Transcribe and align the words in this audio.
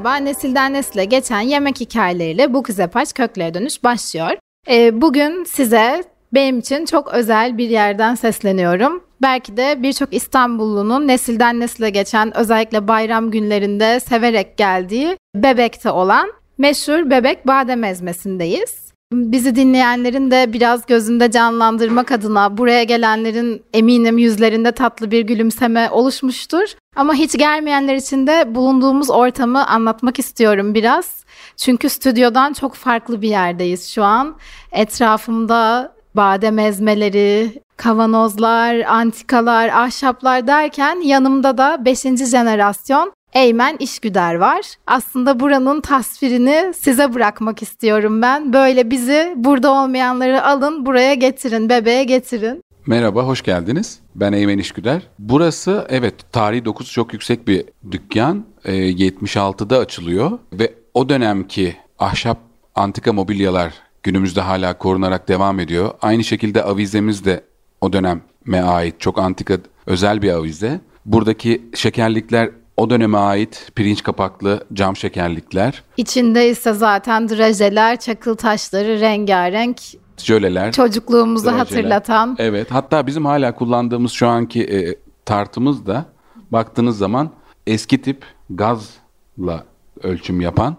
Merhaba. 0.00 0.16
Nesilden 0.16 0.72
nesile 0.72 1.04
geçen 1.04 1.40
yemek 1.40 1.80
hikayeleriyle 1.80 2.54
bu 2.54 2.62
kızepaç 2.62 3.14
köklere 3.14 3.54
dönüş 3.54 3.84
başlıyor. 3.84 4.30
Ee, 4.68 5.00
bugün 5.00 5.44
size 5.44 6.04
benim 6.34 6.58
için 6.58 6.84
çok 6.84 7.14
özel 7.14 7.58
bir 7.58 7.68
yerden 7.68 8.14
sesleniyorum. 8.14 9.04
Belki 9.22 9.56
de 9.56 9.82
birçok 9.82 10.14
İstanbullunun 10.14 11.08
nesilden 11.08 11.60
nesile 11.60 11.90
geçen 11.90 12.36
özellikle 12.36 12.88
bayram 12.88 13.30
günlerinde 13.30 14.00
severek 14.00 14.56
geldiği 14.56 15.16
Bebek'te 15.34 15.90
olan 15.90 16.32
meşhur 16.58 17.10
Bebek 17.10 17.46
Badem 17.46 17.84
Ezmesi'ndeyiz. 17.84 18.89
Bizi 19.12 19.56
dinleyenlerin 19.56 20.30
de 20.30 20.52
biraz 20.52 20.86
gözünde 20.86 21.30
canlandırmak 21.30 22.12
adına 22.12 22.58
buraya 22.58 22.82
gelenlerin 22.82 23.62
eminim 23.72 24.18
yüzlerinde 24.18 24.72
tatlı 24.72 25.10
bir 25.10 25.20
gülümseme 25.20 25.90
oluşmuştur. 25.90 26.64
Ama 26.96 27.14
hiç 27.14 27.38
gelmeyenler 27.38 27.94
için 27.94 28.26
de 28.26 28.54
bulunduğumuz 28.54 29.10
ortamı 29.10 29.66
anlatmak 29.66 30.18
istiyorum 30.18 30.74
biraz. 30.74 31.24
Çünkü 31.56 31.88
stüdyodan 31.88 32.52
çok 32.52 32.74
farklı 32.74 33.22
bir 33.22 33.28
yerdeyiz 33.28 33.88
şu 33.88 34.04
an. 34.04 34.36
Etrafımda 34.72 35.92
badem 36.14 36.58
ezmeleri, 36.58 37.62
kavanozlar, 37.76 38.80
antikalar, 38.80 39.68
ahşaplar 39.68 40.46
derken 40.46 41.00
yanımda 41.00 41.58
da 41.58 41.84
5. 41.84 42.02
jenerasyon 42.02 43.12
Eymen 43.34 43.76
İşgüder 43.80 44.34
var. 44.34 44.60
Aslında 44.86 45.40
buranın 45.40 45.80
tasvirini 45.80 46.72
size 46.74 47.14
bırakmak 47.14 47.62
istiyorum 47.62 48.22
ben. 48.22 48.52
Böyle 48.52 48.90
bizi 48.90 49.34
burada 49.36 49.70
olmayanları 49.72 50.44
alın 50.44 50.86
buraya 50.86 51.14
getirin, 51.14 51.68
bebeğe 51.68 52.04
getirin. 52.04 52.62
Merhaba, 52.86 53.22
hoş 53.22 53.42
geldiniz. 53.42 53.98
Ben 54.14 54.32
Eymen 54.32 54.58
İşgüder. 54.58 55.02
Burası 55.18 55.86
evet 55.88 56.14
tarihi 56.32 56.64
dokusu 56.64 56.92
çok 56.92 57.12
yüksek 57.12 57.48
bir 57.48 57.64
dükkan. 57.90 58.44
E, 58.64 58.72
76'da 58.72 59.78
açılıyor 59.78 60.38
ve 60.52 60.74
o 60.94 61.08
dönemki 61.08 61.76
ahşap 61.98 62.38
antika 62.74 63.12
mobilyalar 63.12 63.74
günümüzde 64.02 64.40
hala 64.40 64.78
korunarak 64.78 65.28
devam 65.28 65.60
ediyor. 65.60 65.90
Aynı 66.02 66.24
şekilde 66.24 66.62
avizemiz 66.62 67.24
de 67.24 67.44
o 67.80 67.92
döneme 67.92 68.60
ait 68.62 69.00
çok 69.00 69.18
antika 69.18 69.58
özel 69.86 70.22
bir 70.22 70.30
avize. 70.30 70.80
Buradaki 71.06 71.62
şekerlikler 71.74 72.50
o 72.80 72.90
döneme 72.90 73.18
ait 73.18 73.72
pirinç 73.74 74.02
kapaklı 74.02 74.66
cam 74.72 74.96
şekerlikler. 74.96 75.82
İçinde 75.96 76.48
ise 76.48 76.72
zaten 76.72 77.28
drajeler, 77.28 78.00
çakıl 78.00 78.36
taşları 78.36 79.00
rengarenk 79.00 79.80
jöleler. 80.16 80.72
Çocukluğumuzu 80.72 81.44
drajeler. 81.44 81.58
hatırlatan. 81.58 82.36
Evet 82.38 82.70
hatta 82.70 83.06
bizim 83.06 83.24
hala 83.24 83.54
kullandığımız 83.54 84.12
şu 84.12 84.28
anki 84.28 84.62
e, 84.62 84.94
tartımız 85.24 85.86
da 85.86 86.04
baktığınız 86.52 86.98
zaman 86.98 87.30
eski 87.66 88.02
tip 88.02 88.24
gazla 88.50 89.64
ölçüm 90.02 90.40
yapan 90.40 90.76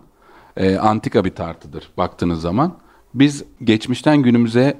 e, 0.57 0.77
antika 0.77 1.25
bir 1.25 1.35
tartıdır 1.35 1.91
baktığınız 1.97 2.41
zaman. 2.41 2.73
Biz 3.13 3.43
geçmişten 3.63 4.17
günümüze 4.17 4.77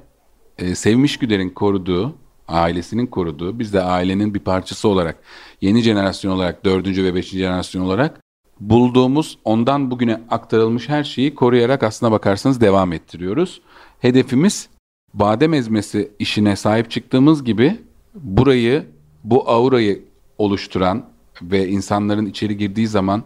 e, 0.58 0.75
Sevmiş 0.75 1.17
Güder'in 1.17 1.49
koruduğu 1.49 2.16
ailesinin 2.52 3.08
koruduğu, 3.08 3.60
biz 3.60 3.74
de 3.74 3.82
ailenin 3.82 4.34
bir 4.34 4.40
parçası 4.40 4.88
olarak, 4.88 5.18
yeni 5.62 5.82
jenerasyon 5.82 6.32
olarak, 6.32 6.66
dördüncü 6.66 7.04
ve 7.04 7.16
beşinci 7.16 7.38
jenerasyon 7.38 7.82
olarak 7.82 8.22
bulduğumuz, 8.60 9.38
ondan 9.46 9.92
bugüne 9.92 10.22
aktarılmış 10.30 10.90
her 10.90 11.04
şeyi 11.04 11.36
koruyarak 11.36 11.84
aslına 11.84 12.12
bakarsanız 12.12 12.62
devam 12.62 12.94
ettiriyoruz. 12.94 13.62
Hedefimiz 14.00 14.70
badem 15.14 15.54
ezmesi 15.54 16.11
işine 16.20 16.56
sahip 16.56 16.92
çıktığımız 16.92 17.44
gibi 17.44 17.80
burayı, 18.16 18.86
bu 19.23 19.50
aurayı 19.50 20.04
oluşturan 20.38 21.06
ve 21.42 21.67
insanların 21.67 22.26
içeri 22.26 22.58
girdiği 22.58 22.88
zaman 22.88 23.23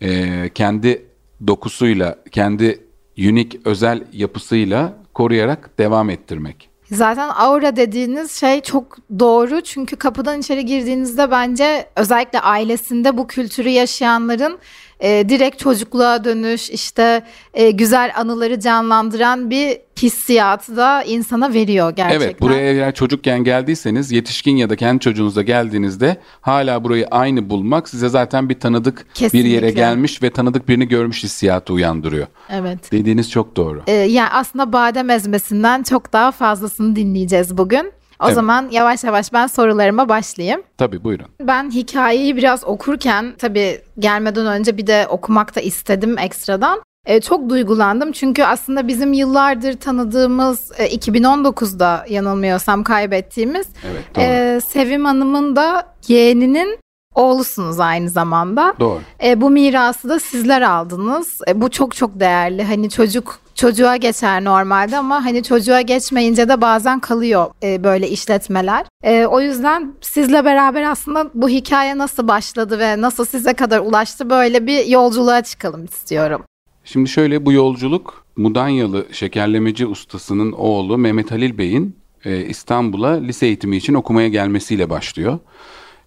e, 0.00 0.50
kendi 0.54 1.06
dokusuyla, 1.46 2.18
kendi 2.30 2.80
unik 3.18 3.66
özel 3.66 4.04
yapısıyla 4.12 4.98
koruyarak 5.14 5.78
devam 5.78 6.10
ettirmek. 6.10 6.73
Zaten 6.94 7.28
aura 7.36 7.76
dediğiniz 7.76 8.32
şey 8.32 8.60
çok 8.60 8.96
doğru. 9.18 9.60
Çünkü 9.60 9.96
kapıdan 9.96 10.40
içeri 10.40 10.66
girdiğinizde 10.66 11.30
bence 11.30 11.88
özellikle 11.96 12.40
ailesinde 12.40 13.16
bu 13.16 13.26
kültürü 13.26 13.68
yaşayanların 13.68 14.58
e, 15.04 15.28
direkt 15.28 15.58
çocukluğa 15.58 16.24
dönüş 16.24 16.70
işte 16.70 17.22
e, 17.54 17.70
güzel 17.70 18.12
anıları 18.16 18.60
canlandıran 18.60 19.50
bir 19.50 19.78
hissiyatı 20.02 20.76
da 20.76 21.02
insana 21.02 21.52
veriyor 21.52 21.90
gerçekten. 21.96 22.26
Evet 22.26 22.40
buraya 22.40 22.72
eğer 22.72 22.94
çocukken 22.94 23.44
geldiyseniz 23.44 24.12
yetişkin 24.12 24.56
ya 24.56 24.70
da 24.70 24.76
kendi 24.76 25.00
çocuğunuzla 25.00 25.42
geldiğinizde 25.42 26.16
hala 26.40 26.84
burayı 26.84 27.06
aynı 27.10 27.50
bulmak 27.50 27.88
size 27.88 28.08
zaten 28.08 28.48
bir 28.48 28.60
tanıdık 28.60 29.06
Kesinlikle. 29.14 29.48
bir 29.48 29.54
yere 29.54 29.70
gelmiş 29.70 30.22
ve 30.22 30.30
tanıdık 30.30 30.68
birini 30.68 30.88
görmüş 30.88 31.24
hissiyatı 31.24 31.72
uyandırıyor. 31.72 32.26
Evet. 32.50 32.92
Dediğiniz 32.92 33.30
çok 33.30 33.56
doğru. 33.56 33.82
Ee, 33.86 33.92
yani 33.92 34.28
aslında 34.28 34.72
badem 34.72 35.10
ezmesinden 35.10 35.82
çok 35.82 36.12
daha 36.12 36.32
fazlasını 36.32 36.96
dinleyeceğiz 36.96 37.58
bugün. 37.58 37.92
O 38.24 38.26
evet. 38.26 38.34
zaman 38.34 38.68
yavaş 38.70 39.04
yavaş 39.04 39.32
ben 39.32 39.46
sorularıma 39.46 40.08
başlayayım. 40.08 40.62
Tabii 40.78 41.04
buyurun. 41.04 41.26
Ben 41.40 41.70
hikayeyi 41.70 42.36
biraz 42.36 42.64
okurken 42.64 43.34
tabii 43.38 43.80
gelmeden 43.98 44.46
önce 44.46 44.76
bir 44.76 44.86
de 44.86 45.06
okumak 45.10 45.56
da 45.56 45.60
istedim 45.60 46.18
ekstradan. 46.18 46.82
E, 47.06 47.20
çok 47.20 47.50
duygulandım 47.50 48.12
çünkü 48.12 48.44
aslında 48.44 48.88
bizim 48.88 49.12
yıllardır 49.12 49.72
tanıdığımız 49.72 50.72
e, 50.78 50.96
2019'da 50.96 52.06
yanılmıyorsam 52.08 52.84
kaybettiğimiz 52.84 53.66
evet, 53.92 54.04
doğru. 54.16 54.24
e, 54.24 54.60
Sevim 54.60 55.04
Hanım'ın 55.04 55.56
da 55.56 55.94
yeğeninin 56.08 56.78
oğlusunuz 57.14 57.80
aynı 57.80 58.10
zamanda. 58.10 58.74
Doğru. 58.80 59.00
E, 59.24 59.40
bu 59.40 59.50
mirası 59.50 60.08
da 60.08 60.20
sizler 60.20 60.62
aldınız. 60.62 61.40
E, 61.48 61.60
bu 61.60 61.70
çok 61.70 61.96
çok 61.96 62.20
değerli. 62.20 62.64
Hani 62.64 62.90
çocuk 62.90 63.38
çocuğa 63.54 63.96
geçer 63.96 64.44
normalde 64.44 64.98
ama 64.98 65.24
hani 65.24 65.42
çocuğa 65.42 65.80
geçmeyince 65.80 66.48
de 66.48 66.60
bazen 66.60 67.00
kalıyor 67.00 67.46
e, 67.62 67.84
böyle 67.84 68.08
işletmeler. 68.08 68.86
E, 69.02 69.26
o 69.26 69.40
yüzden 69.40 69.94
sizle 70.00 70.44
beraber 70.44 70.82
aslında 70.82 71.30
bu 71.34 71.48
hikaye 71.48 71.98
nasıl 71.98 72.28
başladı 72.28 72.78
ve 72.78 73.00
nasıl 73.00 73.24
size 73.24 73.54
kadar 73.54 73.80
ulaştı 73.80 74.30
böyle 74.30 74.66
bir 74.66 74.86
yolculuğa 74.86 75.42
çıkalım 75.42 75.84
istiyorum. 75.84 76.42
Şimdi 76.84 77.08
şöyle 77.08 77.46
bu 77.46 77.52
yolculuk 77.52 78.24
Mudanyalı 78.36 79.06
şekerlemeci 79.12 79.86
ustasının 79.86 80.52
oğlu 80.52 80.98
Mehmet 80.98 81.30
Halil 81.30 81.58
Bey'in 81.58 81.96
e, 82.24 82.44
İstanbul'a 82.44 83.10
lise 83.10 83.46
eğitimi 83.46 83.76
için 83.76 83.94
okumaya 83.94 84.28
gelmesiyle 84.28 84.90
başlıyor. 84.90 85.38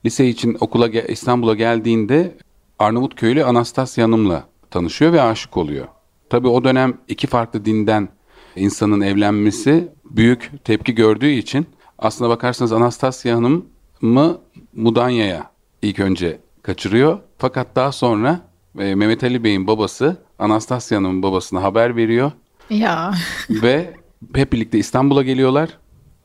Lise 0.07 0.28
için 0.28 0.57
okula 0.59 0.90
İstanbul'a 0.90 1.53
geldiğinde 1.53 2.38
Arnavutköylü 2.79 3.44
Anastasya 3.44 4.03
Hanım'la 4.03 4.47
tanışıyor 4.72 5.13
ve 5.13 5.22
aşık 5.22 5.57
oluyor. 5.57 5.88
Tabii 6.29 6.47
o 6.47 6.63
dönem 6.63 6.97
iki 7.07 7.28
farklı 7.28 7.66
dinden 7.66 8.09
insanın 8.56 9.01
evlenmesi 9.01 9.88
büyük 10.06 10.51
tepki 10.63 10.96
gördüğü 10.96 11.29
için 11.29 11.67
aslına 12.00 12.29
bakarsanız 12.29 12.72
Anastasya 12.72 13.35
Hanım 13.35 13.66
mı 14.01 14.38
Mudanya'ya 14.75 15.51
ilk 15.81 16.00
önce 16.00 16.40
kaçırıyor. 16.62 17.19
Fakat 17.38 17.75
daha 17.75 17.91
sonra 17.91 18.40
e, 18.79 18.96
Mehmet 18.96 19.23
Ali 19.23 19.44
Bey'in 19.44 19.67
babası 19.67 20.17
Anastasya 20.40 20.97
Hanım'ın 20.97 21.23
babasına 21.23 21.63
haber 21.63 21.96
veriyor. 21.96 22.31
Ya. 22.69 23.13
ve 23.50 23.94
hep 24.35 24.53
birlikte 24.53 24.78
İstanbul'a 24.78 25.23
geliyorlar. 25.23 25.69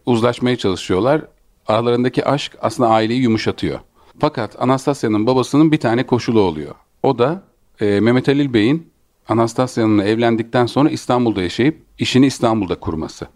Uzlaşmaya 0.06 0.56
çalışıyorlar. 0.56 1.22
Aralarındaki 1.66 2.24
aşk 2.24 2.52
aslında 2.60 2.88
aileyi 2.88 3.22
yumuşatıyor. 3.22 3.80
Fakat 4.18 4.62
Anastasya'nın 4.62 5.26
babasının 5.26 5.72
bir 5.72 5.80
tane 5.80 6.06
koşulu 6.06 6.40
oluyor. 6.40 6.74
O 7.02 7.18
da 7.18 7.42
e, 7.80 8.00
Mehmet 8.00 8.28
Ali 8.28 8.54
Bey'in 8.54 8.92
Anastasya'nınla 9.28 10.04
evlendikten 10.04 10.66
sonra 10.66 10.90
İstanbul'da 10.90 11.42
yaşayıp 11.42 11.82
işini 11.98 12.26
İstanbul'da 12.26 12.74
kurması. 12.74 13.26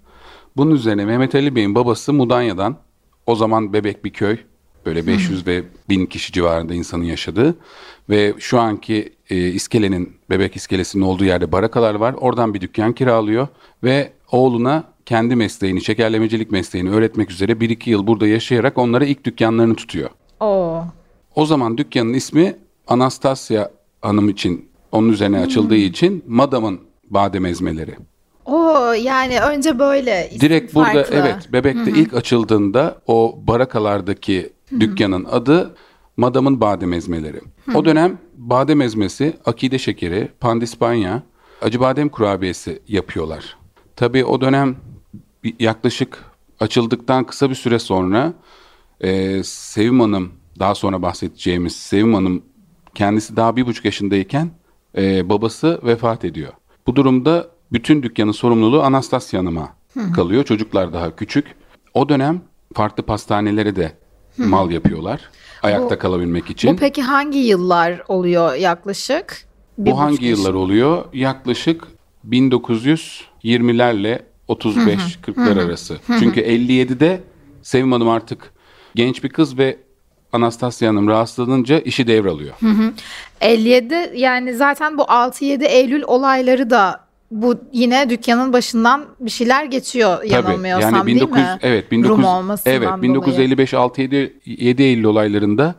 Bunun 0.56 0.74
üzerine 0.74 1.04
Mehmet 1.04 1.34
Ali 1.34 1.54
Bey'in 1.54 1.74
babası 1.74 2.12
Mudanya'dan, 2.12 2.76
o 3.26 3.36
zaman 3.36 3.72
bebek 3.72 4.04
bir 4.04 4.10
köy, 4.10 4.38
böyle 4.86 5.06
500 5.06 5.46
ve 5.46 5.64
1000 5.88 6.06
kişi 6.06 6.32
civarında 6.32 6.74
insanın 6.74 7.04
yaşadığı 7.04 7.56
ve 8.10 8.34
şu 8.38 8.60
anki 8.60 9.12
e, 9.30 9.36
iskelenin, 9.36 10.16
bebek 10.30 10.56
iskelesinin 10.56 11.02
olduğu 11.02 11.24
yerde 11.24 11.52
barakalar 11.52 11.94
var. 11.94 12.14
Oradan 12.20 12.54
bir 12.54 12.60
dükkan 12.60 12.92
kiralıyor 12.92 13.48
ve 13.84 14.12
oğluna 14.32 14.84
kendi 15.06 15.36
mesleğini, 15.36 15.80
şekerlemecilik 15.80 16.50
mesleğini 16.50 16.90
öğretmek 16.90 17.30
üzere 17.30 17.52
1-2 17.52 17.90
yıl 17.90 18.06
burada 18.06 18.26
yaşayarak 18.26 18.78
onlara 18.78 19.04
ilk 19.04 19.24
dükkanlarını 19.24 19.74
tutuyor. 19.74 20.10
Oo. 20.40 20.84
O 21.34 21.46
zaman 21.46 21.78
dükkanın 21.78 22.12
ismi 22.14 22.56
Anastasya 22.86 23.70
Hanım 24.02 24.28
için 24.28 24.68
onun 24.92 25.08
üzerine 25.08 25.38
açıldığı 25.38 25.74
hmm. 25.74 25.84
için 25.84 26.24
Madam'ın 26.26 26.80
badem 27.10 27.46
ezmeleri. 27.46 27.94
O 28.44 28.92
yani 28.92 29.40
önce 29.40 29.78
böyle 29.78 30.30
Direkt 30.40 30.74
burada 30.74 30.92
farklı. 30.92 31.14
evet 31.14 31.52
Bebek'te 31.52 31.90
ilk 31.90 32.14
açıldığında 32.14 32.98
o 33.06 33.38
barakalardaki 33.46 34.52
dükkanın 34.80 35.24
adı 35.24 35.74
Madam'ın 36.16 36.60
badem 36.60 36.92
ezmeleri. 36.92 37.40
O 37.74 37.84
dönem 37.84 38.18
badem 38.36 38.80
ezmesi, 38.80 39.36
akide 39.44 39.78
şekeri, 39.78 40.28
pandispanya, 40.40 41.22
acı 41.62 41.80
badem 41.80 42.08
kurabiyesi 42.08 42.82
yapıyorlar. 42.88 43.56
Tabii 43.96 44.24
o 44.24 44.40
dönem 44.40 44.76
yaklaşık 45.60 46.24
açıldıktan 46.60 47.24
kısa 47.24 47.50
bir 47.50 47.54
süre 47.54 47.78
sonra 47.78 48.32
e, 49.00 49.42
Sevim 49.44 50.00
Hanım, 50.00 50.32
daha 50.58 50.74
sonra 50.74 51.02
bahsedeceğimiz 51.02 51.76
Sevim 51.76 52.14
Hanım 52.14 52.42
kendisi 52.94 53.36
daha 53.36 53.56
bir 53.56 53.66
buçuk 53.66 53.84
yaşındayken 53.84 54.50
e, 54.96 55.28
babası 55.28 55.80
vefat 55.84 56.24
ediyor. 56.24 56.52
Bu 56.86 56.96
durumda 56.96 57.48
bütün 57.72 58.02
dükkanın 58.02 58.32
sorumluluğu 58.32 58.82
Anastasya 58.82 59.40
Hanım'a 59.40 59.68
kalıyor. 60.14 60.44
Çocuklar 60.44 60.92
daha 60.92 61.16
küçük. 61.16 61.54
O 61.94 62.08
dönem 62.08 62.40
farklı 62.74 63.02
pastanelere 63.02 63.76
de 63.76 63.92
mal 64.38 64.70
yapıyorlar. 64.70 65.20
Ayakta 65.62 65.94
Bu- 65.94 65.98
kalabilmek 65.98 66.50
için. 66.50 66.72
Bu 66.72 66.76
peki 66.76 67.02
hangi 67.02 67.38
yıllar 67.38 68.02
oluyor 68.08 68.54
yaklaşık? 68.54 69.46
Bir 69.78 69.90
Bu 69.90 69.98
hangi 69.98 70.26
yıllar 70.26 70.54
oluyor? 70.54 71.04
Yaklaşık 71.12 71.84
1920'lerle 72.30 74.22
35-40'lar 74.48 75.64
arası. 75.64 75.98
Çünkü 76.18 76.40
57'de 76.40 77.20
Sevim 77.62 77.92
Hanım 77.92 78.08
artık 78.08 78.52
genç 78.94 79.24
bir 79.24 79.28
kız 79.28 79.58
ve 79.58 79.76
Anastasya 80.32 80.88
Hanım 80.88 81.08
rahatsızlanınca 81.08 81.78
işi 81.80 82.06
devralıyor. 82.06 82.54
57 83.40 84.12
yani 84.14 84.54
zaten 84.54 84.98
bu 84.98 85.02
6-7 85.02 85.64
Eylül 85.64 86.02
olayları 86.02 86.70
da 86.70 87.06
bu 87.30 87.54
yine 87.72 88.10
dükkanın 88.10 88.52
başından 88.52 89.06
bir 89.20 89.30
şeyler 89.30 89.64
geçiyor 89.64 90.22
yanılmıyorsam 90.22 90.94
yani 90.94 91.12
19 91.12 91.36
değil 91.36 91.46
mi? 91.46 91.58
evet 91.62 91.92
19 91.92 92.10
Rum 92.10 92.24
olmasından 92.24 92.76
evet 92.76 92.88
dolayı. 92.88 93.02
1955 93.02 93.74
6 93.74 94.00
7 94.02 94.40
7 94.44 94.82
Eylül 94.82 95.04
olaylarında 95.04 95.74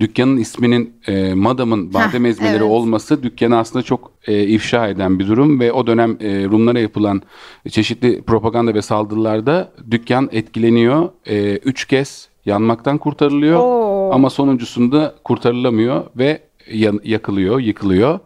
dükkanın 0.00 0.36
isminin 0.36 0.94
e, 1.06 1.34
Madam'ın 1.34 1.94
badem 1.94 2.24
Heh, 2.24 2.28
ezmeleri 2.28 2.56
evet. 2.56 2.62
olması 2.70 3.22
dükkanı 3.22 3.58
aslında 3.58 3.82
çok 3.82 4.12
e, 4.26 4.44
ifşa 4.44 4.88
eden 4.88 5.18
bir 5.18 5.26
durum 5.28 5.60
ve 5.60 5.72
o 5.72 5.86
dönem 5.86 6.16
e, 6.20 6.44
Rumlara 6.44 6.78
yapılan 6.80 7.22
çeşitli 7.68 8.22
propaganda 8.22 8.74
ve 8.74 8.82
saldırılarda 8.82 9.72
dükkan 9.90 10.28
etkileniyor. 10.32 11.08
E, 11.26 11.56
üç 11.56 11.84
kez 11.84 12.28
yanmaktan 12.44 12.98
kurtarılıyor 12.98 13.60
Oo. 13.60 14.10
ama 14.12 14.30
sonuncusunda 14.30 15.14
kurtarılamıyor 15.24 16.04
ve 16.16 16.42
yan- 16.72 17.00
yakılıyor, 17.04 17.60
yıkılıyor. 17.60 18.18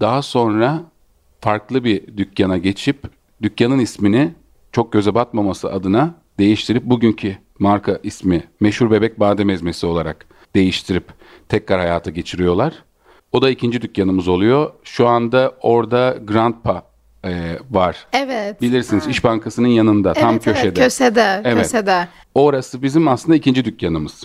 Daha 0.00 0.22
sonra 0.22 0.82
farklı 1.40 1.84
bir 1.84 2.16
dükkana 2.16 2.58
geçip 2.58 2.98
dükkanın 3.42 3.78
ismini 3.78 4.32
çok 4.72 4.92
göze 4.92 5.14
batmaması 5.14 5.72
adına 5.72 6.14
değiştirip 6.38 6.84
bugünkü 6.84 7.36
marka 7.58 8.00
ismi 8.02 8.44
Meşhur 8.60 8.90
Bebek 8.90 9.20
Badem 9.20 9.50
Ezmesi 9.50 9.86
olarak 9.86 10.26
değiştirip 10.54 11.04
tekrar 11.48 11.80
hayata 11.80 12.10
geçiriyorlar. 12.10 12.74
O 13.32 13.42
da 13.42 13.50
ikinci 13.50 13.82
dükkanımız 13.82 14.28
oluyor. 14.28 14.72
Şu 14.84 15.06
anda 15.06 15.54
orada 15.60 16.16
Grandpa 16.24 16.82
e, 17.24 17.58
var. 17.70 18.06
Evet. 18.12 18.62
Bilirsiniz 18.62 19.06
İş 19.06 19.24
Bankası'nın 19.24 19.68
yanında 19.68 20.12
tam 20.12 20.32
evet, 20.32 20.44
köşede. 20.44 20.66
Evet, 20.66 20.76
köşede. 20.78 21.40
Evet. 21.44 21.62
Köşede. 21.62 22.08
Orası 22.34 22.82
bizim 22.82 23.08
aslında 23.08 23.36
ikinci 23.36 23.64
dükkanımız. 23.64 24.24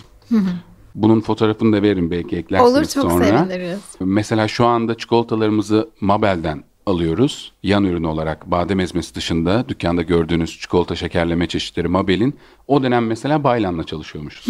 Bunun 0.94 1.20
fotoğrafını 1.20 1.76
da 1.76 1.82
veririm 1.82 2.10
belki 2.10 2.36
eklersiniz 2.36 2.72
Olur 2.72 2.84
çok 2.84 3.12
sonra. 3.12 3.24
seviniriz. 3.24 3.80
Mesela 4.00 4.48
şu 4.48 4.66
anda 4.66 4.94
çikolatalarımızı 4.94 5.90
Mabel'den 6.00 6.64
alıyoruz. 6.86 7.52
Yan 7.62 7.84
ürün 7.84 8.04
olarak 8.04 8.50
badem 8.50 8.80
ezmesi 8.80 9.14
dışında 9.14 9.68
dükkanda 9.68 10.02
gördüğünüz 10.02 10.60
çikolata 10.60 10.96
şekerleme 10.96 11.46
çeşitleri 11.46 11.88
Mabel'in 11.88 12.36
o 12.66 12.82
dönem 12.82 13.06
mesela 13.06 13.44
Baylan'la 13.44 13.84
çalışıyormuşuz. 13.84 14.46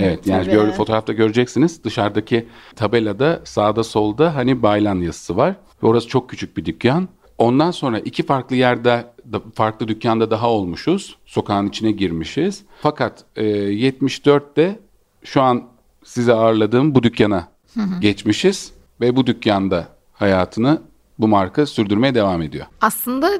evet 0.00 0.26
yani 0.26 0.44
tabii. 0.44 0.54
gör, 0.54 0.72
fotoğrafta 0.72 1.12
göreceksiniz 1.12 1.84
dışarıdaki 1.84 2.46
tabelada 2.76 3.40
sağda 3.44 3.84
solda 3.84 4.34
hani 4.34 4.62
Baylan 4.62 4.96
yazısı 5.00 5.36
var. 5.36 5.56
Orası 5.82 6.08
çok 6.08 6.30
küçük 6.30 6.56
bir 6.56 6.64
dükkan. 6.64 7.08
Ondan 7.38 7.70
sonra 7.70 7.98
iki 7.98 8.22
farklı 8.22 8.56
yerde 8.56 9.06
farklı 9.54 9.88
dükkanda 9.88 10.30
daha 10.30 10.50
olmuşuz. 10.50 11.16
Sokağın 11.26 11.68
içine 11.68 11.92
girmişiz. 11.92 12.62
Fakat 12.80 13.24
e, 13.36 13.44
74'te 13.44 14.78
şu 15.24 15.42
an 15.42 15.64
size 16.04 16.32
ağırladığım 16.32 16.94
bu 16.94 17.02
dükkana 17.02 17.48
geçmişiz 18.00 18.72
ve 19.00 19.16
bu 19.16 19.26
dükkanda 19.26 19.88
hayatını 20.12 20.82
bu 21.22 21.28
marka 21.28 21.66
sürdürmeye 21.66 22.14
devam 22.14 22.42
ediyor. 22.42 22.66
Aslında 22.80 23.30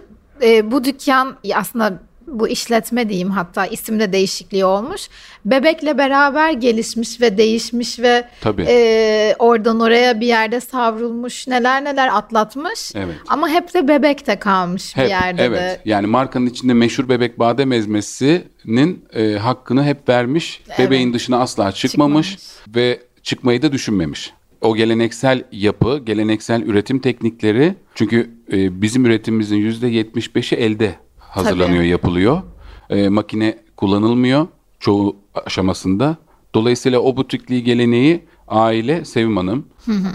e, 0.43 0.71
bu 0.71 0.85
dükkan 0.85 1.37
aslında 1.55 1.99
bu 2.27 2.49
işletme 2.49 3.09
diyeyim 3.09 3.31
hatta 3.31 3.67
isimde 3.67 4.13
değişikliği 4.13 4.65
olmuş. 4.65 5.09
Bebekle 5.45 5.99
beraber 5.99 6.53
gelişmiş 6.53 7.21
ve 7.21 7.39
değişmiş 7.39 7.99
ve 7.99 8.29
Tabii. 8.41 8.65
e, 8.69 9.37
oradan 9.39 9.81
oraya 9.81 10.21
bir 10.21 10.27
yerde 10.27 10.61
savrulmuş 10.61 11.49
neler 11.49 11.85
neler 11.85 12.17
atlatmış. 12.17 12.93
Evet. 12.95 13.15
Ama 13.29 13.49
hep 13.49 13.75
de 13.75 13.89
bebekte 13.89 14.39
kalmış 14.39 14.97
Hep, 14.97 15.05
bir 15.05 15.11
yerde 15.11 15.45
evet. 15.45 15.61
de. 15.61 15.81
Yani 15.85 16.07
markanın 16.07 16.47
içinde 16.47 16.75
meşhur 16.75 17.09
bebek 17.09 17.39
badem 17.39 17.73
ezmesinin 17.73 19.05
e, 19.15 19.33
hakkını 19.33 19.85
hep 19.85 20.09
vermiş. 20.09 20.63
Bebeğin 20.79 21.15
dışına 21.15 21.39
asla 21.39 21.73
çıkmamış, 21.73 22.39
ve 22.69 23.01
çıkmayı 23.23 23.63
da 23.63 23.73
düşünmemiş. 23.73 24.33
O 24.63 24.77
geleneksel 24.77 25.45
yapı, 25.53 25.99
geleneksel 25.99 26.63
üretim 26.63 26.99
teknikleri 26.99 27.75
çünkü 27.95 28.31
e, 28.53 28.83
bizim 28.83 29.07
üretimimizin 29.07 29.57
%75'i 29.57 30.59
elde 30.59 30.95
hazırlanıyor, 31.19 31.79
Tabii. 31.79 31.89
yapılıyor. 31.89 32.43
E, 32.91 33.09
makine 33.09 33.59
kullanılmıyor 33.77 34.47
çoğu 34.81 35.17
aşamasında. 35.47 36.17
Dolayısıyla 36.55 37.01
o 37.01 37.17
butikliği 37.17 37.65
geleneği 37.65 38.25
aile 38.49 39.05
Sevim 39.05 39.37
Hanım 39.37 39.67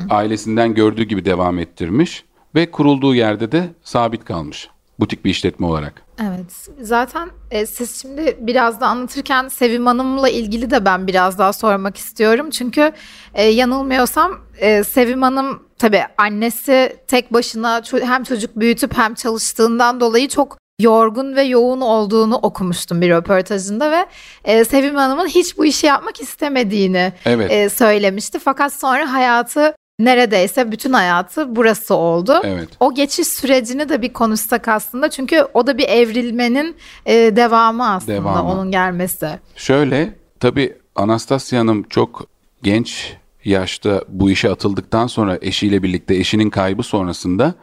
ailesinden 0.10 0.74
gördüğü 0.74 1.04
gibi 1.04 1.26
devam 1.26 1.60
ettirmiş 1.60 2.24
ve 2.56 2.72
kurulduğu 2.72 3.16
yerde 3.16 3.52
de 3.52 3.70
sabit 3.84 4.26
kalmış. 4.26 4.70
Butik 5.00 5.26
bir 5.26 5.30
işletme 5.30 5.68
olarak. 5.68 6.07
Evet. 6.22 6.70
Zaten 6.82 7.30
e, 7.52 7.66
siz 7.66 8.02
şimdi 8.02 8.38
biraz 8.40 8.82
da 8.82 8.88
anlatırken 8.88 9.48
Sevim 9.48 9.86
Hanım'la 9.86 10.30
ilgili 10.30 10.72
de 10.72 10.86
ben 10.86 11.08
biraz 11.08 11.40
daha 11.40 11.54
sormak 11.54 11.98
istiyorum. 11.98 12.50
Çünkü 12.50 12.92
e, 13.34 13.44
yanılmıyorsam 13.44 14.40
e, 14.58 14.84
Sevim 14.84 15.22
Hanım 15.22 15.64
tabii 15.78 16.02
annesi 16.18 16.98
tek 17.08 17.34
başına 17.34 17.82
hem 18.02 18.24
çocuk 18.24 18.56
büyütüp 18.56 18.98
hem 18.98 19.14
çalıştığından 19.14 20.00
dolayı 20.00 20.28
çok 20.28 20.58
yorgun 20.80 21.36
ve 21.36 21.42
yoğun 21.42 21.82
olduğunu 21.82 22.36
okumuştum 22.36 23.02
bir 23.02 23.10
röportajında 23.10 23.92
ve 23.92 24.06
e, 24.44 24.66
Sevim 24.66 24.96
Hanım'ın 24.96 25.28
hiç 25.28 25.58
bu 25.58 25.66
işi 25.66 25.88
yapmak 25.88 26.22
istemediğini 26.22 27.14
Evet. 27.26 27.52
e, 27.52 27.70
söylemişti. 27.70 28.40
Fakat 28.40 28.74
sonra 28.74 29.14
hayatı 29.14 29.76
neredeyse 30.00 30.72
bütün 30.72 30.94
hayatı 30.94 31.56
burası 31.56 31.96
oldu. 31.96 32.42
Evet. 32.44 32.70
O 32.80 32.94
geçiş 32.94 33.28
sürecini 33.28 33.90
de 33.90 34.02
bir 34.02 34.14
konuşsak 34.14 34.68
aslında 34.68 35.10
çünkü 35.10 35.48
o 35.54 35.68
da 35.68 35.78
bir 35.78 35.88
evrilmenin 35.88 36.76
e, 37.06 37.14
devamı 37.36 37.90
aslında 37.90 38.18
Devamı. 38.18 38.52
onun 38.52 38.72
gelmesi. 38.72 39.30
Şöyle 39.56 40.14
tabii 40.40 40.76
Anastasya 40.96 41.60
Hanım 41.60 41.84
çok 41.84 42.28
genç 42.64 43.14
yaşta 43.46 44.04
bu 44.08 44.32
işe 44.32 44.50
atıldıktan 44.50 45.08
sonra 45.08 45.38
eşiyle 45.42 45.84
birlikte 45.84 46.16
eşinin 46.16 46.50
kaybı 46.50 46.84
sonrasında 46.84 47.56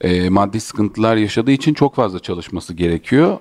e, 0.00 0.28
maddi 0.28 0.60
sıkıntılar 0.60 1.16
yaşadığı 1.16 1.50
için 1.50 1.74
çok 1.74 1.94
fazla 1.94 2.18
çalışması 2.18 2.74
gerekiyor. 2.74 3.38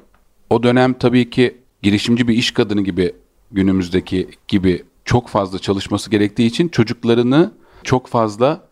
O 0.50 0.64
dönem 0.64 0.94
tabii 0.94 1.30
ki 1.30 1.58
girişimci 1.82 2.28
bir 2.28 2.34
iş 2.34 2.52
kadını 2.52 2.82
gibi 2.82 3.14
günümüzdeki 3.52 4.30
gibi 4.48 4.84
çok 5.06 5.28
fazla 5.28 5.60
çalışması 5.60 6.10
gerektiği 6.10 6.46
için 6.46 6.68
çocuklarını 6.68 7.52
çok 7.84 8.08
fazla 8.08 8.70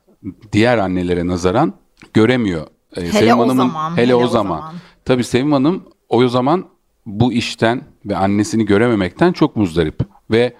diğer 0.51 0.77
annelere 0.77 1.27
nazaran 1.27 1.73
göremiyor. 2.13 2.67
E, 2.97 3.01
Hele 3.01 3.35
o 3.35 3.47
zaman, 3.47 3.97
hele, 3.97 4.15
o 4.15 4.27
zaman. 4.27 4.73
Tabii 5.05 5.23
Sevim 5.23 5.51
Hanım 5.51 5.83
o 6.09 6.27
zaman 6.27 6.65
bu 7.05 7.33
işten 7.33 7.81
ve 8.05 8.15
annesini 8.17 8.65
görememekten 8.65 9.31
çok 9.31 9.55
muzdarip. 9.55 9.99
Ve 10.31 10.53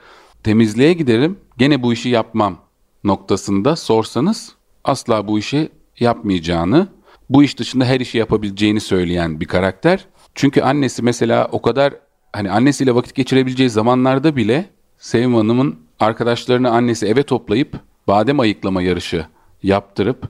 temizliğe 0.44 0.94
giderim 0.94 1.40
gene 1.58 1.84
bu 1.84 1.94
işi 1.94 2.10
yapmam 2.10 2.58
noktasında 3.04 3.76
sorsanız 3.76 4.56
asla 4.84 5.28
bu 5.28 5.40
işi 5.40 5.70
yapmayacağını, 6.00 6.88
bu 7.30 7.44
iş 7.44 7.60
dışında 7.60 7.86
her 7.86 8.00
işi 8.00 8.18
yapabileceğini 8.18 8.80
söyleyen 8.80 9.40
bir 9.40 9.46
karakter. 9.46 10.08
Çünkü 10.36 10.62
annesi 10.62 11.04
mesela 11.04 11.50
o 11.52 11.62
kadar 11.62 11.94
hani 12.34 12.52
annesiyle 12.52 12.96
vakit 12.96 13.16
geçirebileceği 13.16 13.70
zamanlarda 13.70 14.36
bile 14.36 14.70
Sevim 14.98 15.36
Hanım'ın 15.36 15.76
arkadaşlarını 16.00 16.70
annesi 16.70 17.06
eve 17.06 17.24
toplayıp 17.24 17.80
badem 18.08 18.40
ayıklama 18.40 18.82
yarışı 18.82 19.26
yaptırıp 19.64 20.30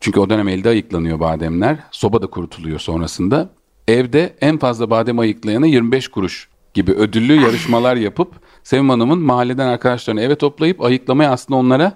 çünkü 0.00 0.20
o 0.20 0.30
dönem 0.30 0.48
elde 0.48 0.68
ayıklanıyor 0.68 1.20
bademler. 1.20 1.78
Soba 1.90 2.22
da 2.22 2.26
kurutuluyor 2.26 2.78
sonrasında. 2.78 3.50
Evde 3.88 4.36
en 4.40 4.58
fazla 4.58 4.90
badem 4.90 5.18
ayıklayana 5.18 5.66
25 5.66 6.08
kuruş 6.08 6.48
gibi 6.74 6.92
ödüllü 6.92 7.40
yarışmalar 7.40 7.96
yapıp 7.96 8.34
Sevim 8.62 8.90
Hanım'ın 8.90 9.18
mahalleden 9.18 9.66
arkadaşlarını 9.66 10.20
eve 10.20 10.36
toplayıp 10.36 10.82
ayıklamaya 10.82 11.32
aslında 11.32 11.60
onlara 11.60 11.92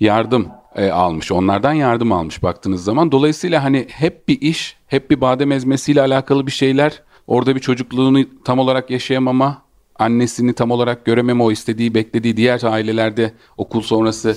yardım 0.00 0.48
e, 0.76 0.90
almış. 0.90 1.32
Onlardan 1.32 1.72
yardım 1.72 2.12
almış 2.12 2.42
baktığınız 2.42 2.84
zaman. 2.84 3.12
Dolayısıyla 3.12 3.64
hani 3.64 3.86
hep 3.90 4.28
bir 4.28 4.40
iş, 4.40 4.76
hep 4.86 5.10
bir 5.10 5.20
badem 5.20 5.52
ezmesiyle 5.52 6.00
alakalı 6.00 6.46
bir 6.46 6.52
şeyler. 6.52 7.02
Orada 7.26 7.56
bir 7.56 7.60
çocukluğunu 7.60 8.24
tam 8.44 8.58
olarak 8.58 8.90
yaşayamama, 8.90 9.62
annesini 9.98 10.52
tam 10.52 10.70
olarak 10.70 11.04
görememe, 11.04 11.42
o 11.42 11.52
istediği, 11.52 11.94
beklediği 11.94 12.36
diğer 12.36 12.62
ailelerde 12.64 13.32
okul 13.56 13.80
sonrası 13.80 14.36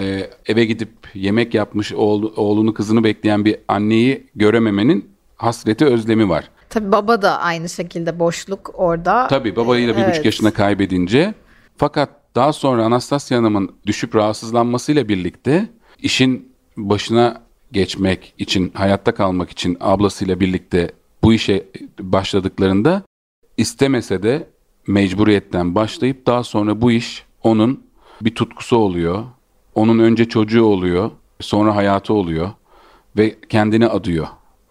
e, 0.00 0.30
eve 0.46 0.64
gidip 0.64 0.90
yemek 1.14 1.54
yapmış 1.54 1.92
oğlu- 1.92 2.32
oğlunu, 2.36 2.74
kızını 2.74 3.04
bekleyen 3.04 3.44
bir 3.44 3.56
anneyi 3.68 4.26
görememenin 4.34 5.08
hasreti, 5.36 5.84
özlemi 5.84 6.28
var. 6.28 6.50
Tabii 6.70 6.92
baba 6.92 7.22
da 7.22 7.40
aynı 7.40 7.68
şekilde 7.68 8.18
boşluk 8.18 8.70
orada. 8.74 9.26
Tabii 9.26 9.56
babayı 9.56 9.88
da 9.88 9.92
bir 9.92 10.02
buçuk 10.02 10.14
Evet. 10.14 10.24
yaşında 10.24 10.50
kaybedince. 10.50 11.34
Fakat 11.76 12.10
Daha 12.34 12.52
sonra 12.52 12.84
Anastasia 12.84 13.38
Hanım'ın 13.38 13.70
düşüp 13.86 14.14
rahatsızlanmasıyla 14.16 15.08
birlikte 15.08 15.68
işin 15.98 16.52
başına 16.76 17.42
geçmek 17.72 18.34
için, 18.38 18.70
hayatta 18.74 19.14
kalmak 19.14 19.50
için 19.50 19.76
ablasıyla 19.80 20.40
birlikte 20.40 20.90
bu 21.22 21.32
işe 21.34 21.64
başladıklarında 22.00 23.02
istemese 23.56 24.22
de 24.22 24.46
mecburiyetten 24.86 25.74
başlayıp 25.74 26.26
daha 26.26 26.44
sonra 26.44 26.80
bu 26.80 26.90
iş 26.92 27.24
onun 27.42 27.84
bir 28.20 28.34
tutkusu 28.34 28.76
oluyor. 28.76 29.24
Onun 29.74 29.98
önce 29.98 30.24
çocuğu 30.24 30.64
oluyor, 30.64 31.10
sonra 31.40 31.76
hayatı 31.76 32.14
oluyor 32.14 32.50
ve 33.16 33.36
kendini 33.48 33.86
adıyor. 33.86 34.26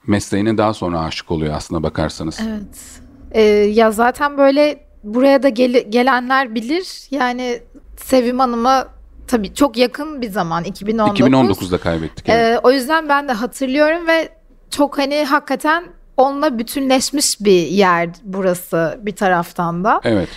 Mesleğine 0.08 0.58
daha 0.58 0.74
sonra 0.74 1.00
aşık 1.00 1.32
oluyor 1.32 1.54
aslında 1.54 1.84
bakarsanız. 1.84 2.40
Evet. 2.50 3.02
Ee, 3.32 3.42
ya 3.52 3.92
zaten 3.92 4.38
böyle 4.38 4.86
buraya 5.04 5.44
da 5.44 5.50
gel- 5.50 5.86
gelenler 5.90 6.56
bilir. 6.56 7.08
Yani 7.12 7.60
Sevim 7.98 8.40
Hanım'ı 8.40 8.88
tabii 9.28 9.54
çok 9.54 9.78
yakın 9.78 10.22
bir 10.22 10.30
zaman 10.30 10.64
2019. 10.64 11.20
2019'da 11.20 11.78
kaybettik. 11.78 12.30
Evet. 12.30 12.56
Ee, 12.56 12.60
o 12.64 12.72
yüzden 12.72 13.10
ben 13.10 13.28
de 13.28 13.32
hatırlıyorum 13.32 14.08
ve 14.08 14.30
çok 14.70 14.98
hani 14.98 15.26
hakikaten 15.26 15.84
onunla 16.18 16.60
bütünleşmiş 16.60 17.40
bir 17.42 17.68
yer 17.68 18.10
burası 18.24 19.00
bir 19.02 19.16
taraftan 19.16 19.84
da. 19.84 20.02
evet. 20.04 20.30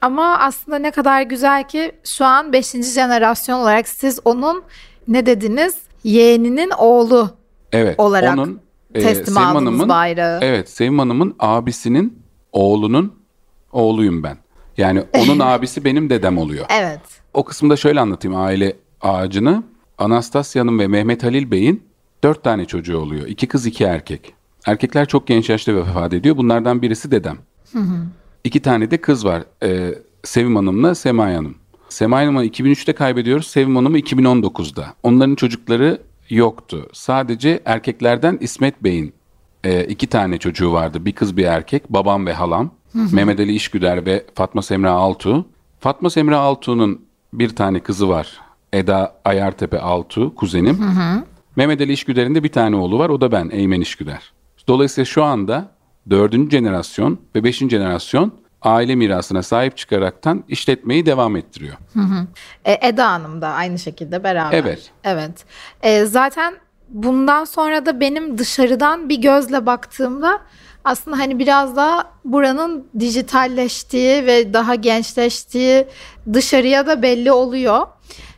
Ama 0.00 0.38
aslında 0.38 0.78
ne 0.78 0.90
kadar 0.90 1.22
güzel 1.22 1.68
ki 1.68 1.92
şu 2.04 2.24
an 2.24 2.52
5. 2.52 2.70
jenerasyon 2.94 3.58
olarak 3.58 3.88
siz 3.88 4.20
onun 4.24 4.62
ne 5.08 5.26
dediniz? 5.26 5.76
Yeğeninin 6.04 6.70
oğlu 6.78 7.30
Evet. 7.72 8.00
olarak 8.00 8.38
onun 8.38 8.60
e, 8.94 9.00
teslim 9.00 9.24
Sevim 9.26 9.38
aldınız 9.38 9.56
Hanım'ın 9.56 9.88
bayrağı. 9.88 10.38
Evet, 10.42 10.70
Sevim 10.70 10.98
Hanım'ın 10.98 11.36
abisinin 11.38 12.22
oğlunun 12.52 13.14
oğluyum 13.72 14.22
ben. 14.22 14.36
Yani 14.76 15.02
onun 15.18 15.38
abisi 15.38 15.84
benim 15.84 16.10
dedem 16.10 16.38
oluyor. 16.38 16.66
Evet. 16.70 17.00
O 17.34 17.44
kısımda 17.44 17.76
şöyle 17.76 18.00
anlatayım 18.00 18.36
aile 18.36 18.76
ağacını. 19.00 19.62
Anastasya'nın 19.98 20.78
ve 20.78 20.86
Mehmet 20.88 21.22
Halil 21.24 21.50
Bey'in 21.50 21.82
dört 22.24 22.44
tane 22.44 22.64
çocuğu 22.64 22.98
oluyor. 22.98 23.26
İki 23.26 23.46
kız, 23.48 23.66
iki 23.66 23.84
erkek. 23.84 24.34
Erkekler 24.66 25.08
çok 25.08 25.26
genç 25.26 25.50
yaşta 25.50 25.74
vefat 25.74 26.12
ediyor. 26.12 26.36
Bunlardan 26.36 26.82
birisi 26.82 27.10
dedem. 27.10 27.36
İki 28.44 28.60
tane 28.60 28.90
de 28.90 28.96
kız 28.96 29.24
var. 29.24 29.42
Ee, 29.62 29.94
Sevim 30.24 30.56
Hanım'la 30.56 30.94
Semay 30.94 31.34
Hanım. 31.34 31.54
Semay 31.88 32.24
Hanım'ı 32.24 32.44
2003'te 32.46 32.92
kaybediyoruz. 32.92 33.46
Sevim 33.46 33.76
Hanım'ı 33.76 33.98
2019'da. 33.98 34.86
Onların 35.02 35.34
çocukları 35.34 36.02
yoktu. 36.30 36.88
Sadece 36.92 37.60
erkeklerden 37.64 38.38
İsmet 38.40 38.84
Bey'in 38.84 39.14
e, 39.64 39.84
iki 39.84 40.06
tane 40.06 40.38
çocuğu 40.38 40.72
vardı. 40.72 41.04
Bir 41.04 41.12
kız 41.12 41.36
bir 41.36 41.44
erkek. 41.44 41.90
Babam 41.90 42.26
ve 42.26 42.32
halam. 42.32 42.70
Mehmet 43.12 43.40
Ali 43.40 43.54
İşgüder 43.54 44.06
ve 44.06 44.26
Fatma 44.34 44.62
Semra 44.62 44.90
Altuğ. 44.90 45.46
Fatma 45.80 46.10
Semra 46.10 46.38
Altuğ'un 46.38 47.00
bir 47.32 47.48
tane 47.48 47.80
kızı 47.80 48.08
var. 48.08 48.40
Eda 48.72 49.16
Ayartepe 49.24 49.78
Altuğ, 49.80 50.34
kuzenim. 50.34 50.78
Mehmet 51.56 51.80
Ali 51.80 51.92
İşgüder'in 51.92 52.34
de 52.34 52.42
bir 52.42 52.48
tane 52.52 52.76
oğlu 52.76 52.98
var. 52.98 53.08
O 53.08 53.20
da 53.20 53.32
ben, 53.32 53.50
Eymen 53.52 53.80
İşgüder. 53.80 54.32
Dolayısıyla 54.68 55.04
şu 55.04 55.24
anda 55.24 55.68
dördüncü 56.10 56.56
jenerasyon 56.56 57.18
ve 57.34 57.44
beşinci 57.44 57.76
jenerasyon 57.76 58.32
aile 58.62 58.94
mirasına 58.94 59.42
sahip 59.42 59.76
çıkaraktan 59.76 60.44
işletmeyi 60.48 61.06
devam 61.06 61.36
ettiriyor. 61.36 61.76
E, 62.64 62.88
Eda 62.88 63.10
Hanım 63.10 63.42
da 63.42 63.48
aynı 63.48 63.78
şekilde 63.78 64.24
beraber. 64.24 64.58
Evet. 64.58 64.90
Evet. 65.04 65.44
E, 65.82 66.04
zaten 66.04 66.54
bundan 66.88 67.44
sonra 67.44 67.86
da 67.86 68.00
benim 68.00 68.38
dışarıdan 68.38 69.08
bir 69.08 69.16
gözle 69.16 69.66
baktığımda 69.66 70.40
aslında 70.84 71.18
hani 71.18 71.38
biraz 71.38 71.76
daha 71.76 72.12
buranın 72.24 72.86
dijitalleştiği 73.00 74.26
ve 74.26 74.52
daha 74.52 74.74
gençleştiği 74.74 75.86
dışarıya 76.32 76.86
da 76.86 77.02
belli 77.02 77.32
oluyor. 77.32 77.86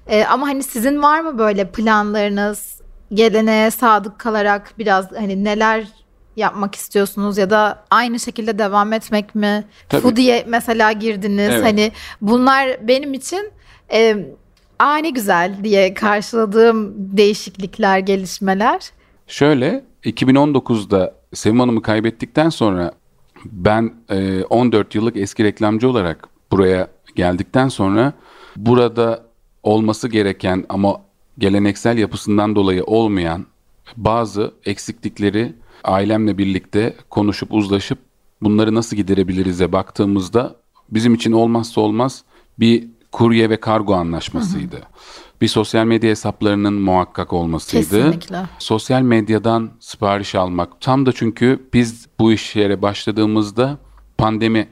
E, 0.06 0.24
ama 0.24 0.46
hani 0.46 0.62
sizin 0.62 1.02
var 1.02 1.20
mı 1.20 1.38
böyle 1.38 1.70
planlarınız 1.70 2.80
geleneğe 3.14 3.70
sadık 3.70 4.18
kalarak 4.18 4.72
biraz 4.78 5.12
hani 5.12 5.44
neler 5.44 5.86
yapmak 6.36 6.74
istiyorsunuz 6.74 7.38
ya 7.38 7.50
da 7.50 7.84
aynı 7.90 8.20
şekilde 8.20 8.58
devam 8.58 8.92
etmek 8.92 9.34
mi? 9.34 9.64
Tabii. 9.88 10.02
Foodie'ye 10.02 10.44
mesela 10.48 10.92
girdiniz. 10.92 11.50
Evet. 11.50 11.64
Hani 11.64 11.92
bunlar 12.20 12.88
benim 12.88 13.14
için 13.14 13.50
e, 13.92 14.16
Aa 14.78 14.96
ne 14.96 15.10
güzel 15.10 15.56
diye 15.64 15.94
karşıladığım 15.94 16.94
değişiklikler, 16.96 17.98
gelişmeler. 17.98 18.90
Şöyle 19.26 19.84
2019'da 20.04 21.14
Sevim 21.34 21.60
Hanım'ı 21.60 21.82
kaybettikten 21.82 22.48
sonra 22.48 22.92
ben 23.44 23.94
e, 24.10 24.44
14 24.44 24.94
yıllık 24.94 25.16
eski 25.16 25.44
reklamcı 25.44 25.90
olarak 25.90 26.28
buraya 26.50 26.88
geldikten 27.14 27.68
sonra 27.68 28.12
burada 28.56 29.22
olması 29.62 30.08
gereken 30.08 30.64
ama 30.68 31.00
geleneksel 31.38 31.98
yapısından 31.98 32.56
dolayı 32.56 32.84
olmayan 32.84 33.46
bazı 33.96 34.54
eksiklikleri 34.64 35.52
ailemle 35.84 36.38
birlikte 36.38 36.96
konuşup 37.10 37.52
uzlaşıp 37.52 37.98
bunları 38.42 38.74
nasıl 38.74 38.96
giderebiliriz'e 38.96 39.72
baktığımızda 39.72 40.56
bizim 40.90 41.14
için 41.14 41.32
olmazsa 41.32 41.80
olmaz 41.80 42.24
bir 42.58 42.88
kurye 43.12 43.50
ve 43.50 43.56
kargo 43.60 43.94
anlaşmasıydı. 43.94 44.82
Bir 45.40 45.48
sosyal 45.48 45.84
medya 45.84 46.10
hesaplarının 46.10 46.74
muhakkak 46.74 47.32
olmasıydı. 47.32 47.82
Kesinlikle. 47.84 48.42
Sosyal 48.58 49.02
medyadan 49.02 49.70
sipariş 49.80 50.34
almak. 50.34 50.80
Tam 50.80 51.06
da 51.06 51.12
çünkü 51.12 51.68
biz 51.74 52.06
bu 52.18 52.32
işlere 52.32 52.82
başladığımızda 52.82 53.78
pandemi 54.18 54.68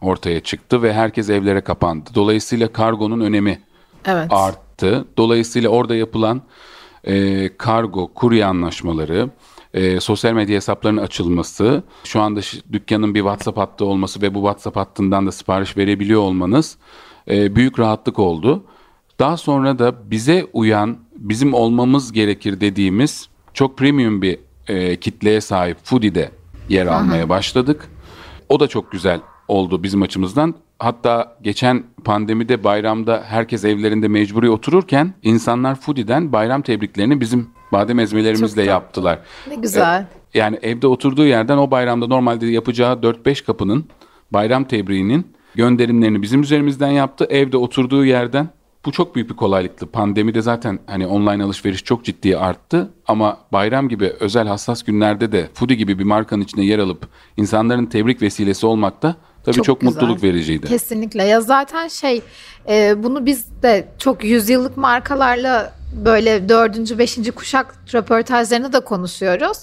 ortaya 0.00 0.40
çıktı 0.40 0.82
ve 0.82 0.92
herkes 0.92 1.30
evlere 1.30 1.60
kapandı. 1.60 2.10
Dolayısıyla 2.14 2.72
kargonun 2.72 3.20
önemi 3.20 3.60
Evet. 4.04 4.32
arttı. 4.32 5.04
Dolayısıyla 5.16 5.68
orada 5.68 5.96
yapılan 5.96 6.42
e, 7.04 7.48
kargo, 7.56 8.08
kurye 8.14 8.44
anlaşmaları, 8.44 9.30
e, 9.74 10.00
sosyal 10.00 10.32
medya 10.32 10.56
hesaplarının 10.56 11.02
açılması, 11.02 11.82
şu 12.04 12.20
anda 12.20 12.40
dükkanın 12.72 13.14
bir 13.14 13.20
WhatsApp 13.20 13.58
hattı 13.58 13.84
olması 13.84 14.22
ve 14.22 14.34
bu 14.34 14.38
WhatsApp 14.38 14.76
hattından 14.76 15.26
da 15.26 15.32
sipariş 15.32 15.76
verebiliyor 15.76 16.20
olmanız 16.20 16.76
e, 17.30 17.56
büyük 17.56 17.78
rahatlık 17.78 18.18
oldu. 18.18 18.64
Daha 19.18 19.36
sonra 19.36 19.78
da 19.78 20.10
bize 20.10 20.46
uyan, 20.52 20.98
bizim 21.16 21.54
olmamız 21.54 22.12
gerekir 22.12 22.60
dediğimiz 22.60 23.28
çok 23.54 23.78
premium 23.78 24.22
bir 24.22 24.38
e, 24.68 24.96
kitleye 24.96 25.40
sahip 25.40 25.76
Foodie'de 25.84 26.30
yer 26.68 26.86
almaya 26.86 27.28
başladık. 27.28 27.88
O 28.48 28.60
da 28.60 28.68
çok 28.68 28.92
güzel 28.92 29.20
oldu 29.48 29.82
bizim 29.82 30.02
açımızdan. 30.02 30.54
Hatta 30.78 31.36
geçen 31.42 31.84
pandemide 32.04 32.64
bayramda 32.64 33.24
herkes 33.26 33.64
evlerinde 33.64 34.08
mecburi 34.08 34.50
otururken 34.50 35.14
insanlar 35.22 35.74
Foodie'den 35.74 36.32
bayram 36.32 36.62
tebriklerini 36.62 37.20
bizim 37.20 37.50
badem 37.72 37.98
ezmelerimizle 37.98 38.62
yaptılar. 38.62 39.18
Ne 39.48 39.54
güzel. 39.54 40.06
Yani 40.34 40.58
evde 40.62 40.86
oturduğu 40.86 41.26
yerden 41.26 41.56
o 41.58 41.70
bayramda 41.70 42.06
normalde 42.06 42.46
yapacağı 42.46 42.94
4-5 42.94 43.44
kapının 43.44 43.84
bayram 44.30 44.64
tebriğinin 44.64 45.26
gönderimlerini 45.54 46.22
bizim 46.22 46.42
üzerimizden 46.42 46.90
yaptı. 46.90 47.26
Evde 47.30 47.56
oturduğu 47.56 48.04
yerden 48.04 48.48
bu 48.84 48.92
çok 48.92 49.14
büyük 49.14 49.30
bir 49.30 49.36
kolaylıktı. 49.36 49.86
Pandemide 49.86 50.42
zaten 50.42 50.78
hani 50.86 51.06
online 51.06 51.44
alışveriş 51.44 51.84
çok 51.84 52.04
ciddi 52.04 52.36
arttı 52.36 52.90
ama 53.06 53.38
bayram 53.52 53.88
gibi 53.88 54.12
özel 54.20 54.48
hassas 54.48 54.82
günlerde 54.82 55.32
de 55.32 55.48
Foodie 55.54 55.76
gibi 55.76 55.98
bir 55.98 56.04
markanın 56.04 56.42
içine 56.42 56.64
yer 56.64 56.78
alıp 56.78 57.08
insanların 57.36 57.86
tebrik 57.86 58.22
vesilesi 58.22 58.66
olmak 58.66 59.02
da 59.02 59.16
tabii 59.44 59.56
çok, 59.56 59.64
Çok 59.64 59.80
güzel. 59.80 59.92
mutluluk 59.92 60.22
vericiydi. 60.22 60.66
Kesinlikle. 60.66 61.24
Ya 61.24 61.40
zaten 61.40 61.88
şey 61.88 62.22
e, 62.68 63.02
bunu 63.02 63.26
biz 63.26 63.62
de 63.62 63.88
çok 63.98 64.24
yüzyıllık 64.24 64.76
markalarla 64.76 65.77
böyle 65.92 66.48
dördüncü, 66.48 66.98
beşinci 66.98 67.32
kuşak 67.32 67.74
röportajlarını 67.94 68.72
da 68.72 68.80
konuşuyoruz. 68.80 69.58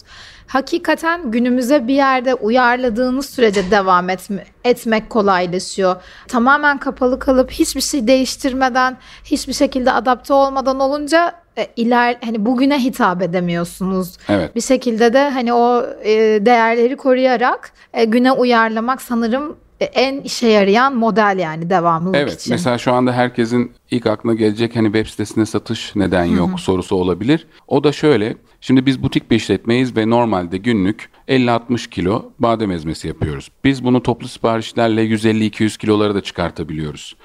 Hakikaten 0.47 1.31
günümüze 1.31 1.87
bir 1.87 1.93
yerde 1.93 2.33
uyarladığınız 2.33 3.29
sürece 3.29 3.71
devam 3.71 4.09
etme, 4.09 4.45
etmek 4.63 5.09
kolaylaşıyor. 5.09 5.95
Tamamen 6.27 6.77
kapalı 6.77 7.19
kalıp 7.19 7.51
hiçbir 7.51 7.81
şey 7.81 8.07
değiştirmeden, 8.07 8.97
hiçbir 9.23 9.53
şekilde 9.53 9.91
adapte 9.91 10.33
olmadan 10.33 10.79
olunca 10.79 11.33
e, 11.57 11.67
iler 11.75 12.17
hani 12.25 12.45
bugüne 12.45 12.83
hitap 12.83 13.21
edemiyorsunuz. 13.21 14.17
Evet. 14.29 14.55
Bir 14.55 14.61
şekilde 14.61 15.13
de 15.13 15.29
hani 15.29 15.53
o 15.53 15.85
e, 16.03 16.11
değerleri 16.45 16.97
koruyarak 16.97 17.71
e, 17.93 18.05
güne 18.05 18.31
uyarlamak 18.31 19.01
sanırım 19.01 19.57
en 19.79 20.21
işe 20.21 20.47
yarayan 20.47 20.95
model 20.95 21.37
yani 21.39 21.69
devamlılık 21.69 22.15
Evet 22.15 22.41
için. 22.41 22.53
mesela 22.53 22.77
şu 22.77 22.93
anda 22.93 23.13
herkesin 23.13 23.71
ilk 23.91 24.05
aklına 24.05 24.33
gelecek 24.33 24.75
hani 24.75 24.85
web 24.85 25.07
sitesinde 25.07 25.45
satış 25.45 25.95
neden 25.95 26.23
yok 26.23 26.59
sorusu 26.59 26.95
olabilir. 26.95 27.47
O 27.67 27.83
da 27.83 27.91
şöyle 27.91 28.35
şimdi 28.61 28.85
biz 28.85 29.03
butik 29.03 29.31
bir 29.31 29.35
işletmeyiz 29.35 29.97
ve 29.97 30.09
normalde 30.09 30.57
günlük 30.57 31.09
50-60 31.27 31.89
kilo 31.89 32.31
badem 32.39 32.71
ezmesi 32.71 33.07
yapıyoruz. 33.07 33.51
Biz 33.63 33.83
bunu 33.83 34.03
toplu 34.03 34.27
siparişlerle 34.27 35.05
150-200 35.05 35.77
kilolara 35.77 36.15
da 36.15 36.21
çıkartabiliyoruz. 36.21 37.15